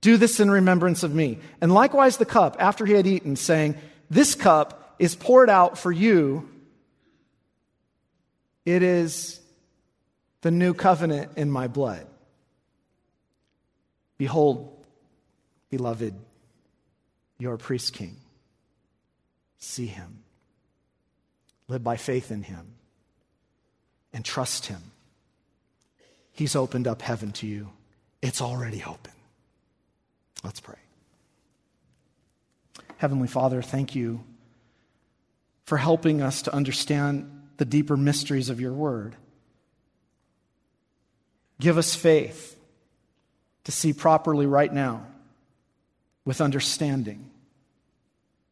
Do 0.00 0.16
this 0.16 0.40
in 0.40 0.50
remembrance 0.50 1.02
of 1.02 1.14
me. 1.14 1.38
And 1.60 1.72
likewise 1.72 2.16
the 2.16 2.24
cup, 2.24 2.56
after 2.58 2.86
he 2.86 2.94
had 2.94 3.06
eaten, 3.06 3.36
saying, 3.36 3.76
This 4.08 4.34
cup 4.34 4.94
is 4.98 5.14
poured 5.14 5.50
out 5.50 5.78
for 5.78 5.92
you. 5.92 6.48
It 8.64 8.82
is 8.82 9.40
the 10.40 10.50
new 10.50 10.74
covenant 10.74 11.32
in 11.36 11.50
my 11.50 11.68
blood. 11.68 12.06
Behold, 14.18 14.84
beloved, 15.70 16.14
your 17.38 17.56
priest 17.56 17.92
king. 17.92 18.16
See 19.58 19.86
him. 19.86 20.22
Live 21.68 21.84
by 21.84 21.96
faith 21.96 22.30
in 22.30 22.42
him 22.42 22.74
and 24.12 24.24
trust 24.24 24.66
him. 24.66 24.80
He's 26.32 26.56
opened 26.56 26.86
up 26.86 27.02
heaven 27.02 27.32
to 27.32 27.46
you, 27.46 27.70
it's 28.22 28.40
already 28.40 28.82
open. 28.84 29.12
Let's 30.44 30.60
pray. 30.60 30.76
Heavenly 32.96 33.28
Father, 33.28 33.62
thank 33.62 33.94
you 33.94 34.24
for 35.64 35.76
helping 35.76 36.22
us 36.22 36.42
to 36.42 36.54
understand 36.54 37.30
the 37.58 37.64
deeper 37.64 37.96
mysteries 37.96 38.50
of 38.50 38.60
your 38.60 38.72
word. 38.72 39.16
Give 41.60 41.76
us 41.76 41.94
faith 41.94 42.56
to 43.64 43.72
see 43.72 43.92
properly 43.92 44.46
right 44.46 44.72
now 44.72 45.06
with 46.24 46.40
understanding, 46.40 47.30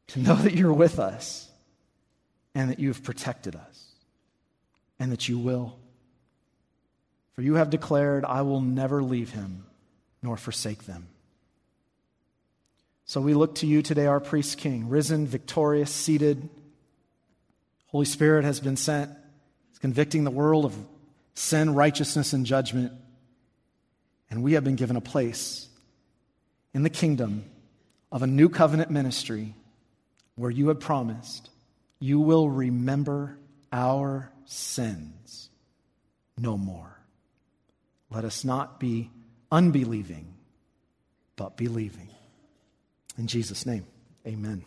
to 0.08 0.20
know 0.20 0.34
that 0.36 0.54
you're 0.54 0.72
with 0.72 0.98
us 0.98 1.50
and 2.54 2.70
that 2.70 2.78
you've 2.78 3.02
protected 3.02 3.56
us 3.56 3.86
and 4.98 5.12
that 5.12 5.28
you 5.28 5.38
will. 5.38 5.78
For 7.34 7.42
you 7.42 7.54
have 7.54 7.70
declared, 7.70 8.24
I 8.24 8.42
will 8.42 8.60
never 8.60 9.02
leave 9.02 9.30
him 9.30 9.66
nor 10.22 10.36
forsake 10.36 10.84
them. 10.84 11.08
So 13.04 13.20
we 13.20 13.34
look 13.34 13.56
to 13.56 13.66
you 13.66 13.82
today, 13.82 14.06
our 14.06 14.20
priest 14.20 14.58
king, 14.58 14.88
risen, 14.88 15.26
victorious, 15.26 15.92
seated. 15.92 16.48
Holy 17.88 18.06
Spirit 18.06 18.44
has 18.44 18.58
been 18.58 18.76
sent. 18.76 19.10
Convicting 19.80 20.24
the 20.24 20.30
world 20.30 20.64
of 20.64 20.74
sin, 21.34 21.74
righteousness, 21.74 22.32
and 22.32 22.46
judgment. 22.46 22.92
And 24.30 24.42
we 24.42 24.54
have 24.54 24.64
been 24.64 24.74
given 24.74 24.96
a 24.96 25.00
place 25.00 25.68
in 26.74 26.82
the 26.82 26.90
kingdom 26.90 27.44
of 28.10 28.22
a 28.22 28.26
new 28.26 28.48
covenant 28.48 28.90
ministry 28.90 29.54
where 30.36 30.50
you 30.50 30.68
have 30.68 30.80
promised 30.80 31.50
you 31.98 32.20
will 32.20 32.48
remember 32.48 33.38
our 33.72 34.30
sins 34.44 35.50
no 36.38 36.56
more. 36.56 37.00
Let 38.10 38.24
us 38.24 38.44
not 38.44 38.78
be 38.78 39.10
unbelieving, 39.50 40.34
but 41.36 41.56
believing. 41.56 42.10
In 43.18 43.26
Jesus' 43.26 43.66
name, 43.66 43.86
amen. 44.26 44.64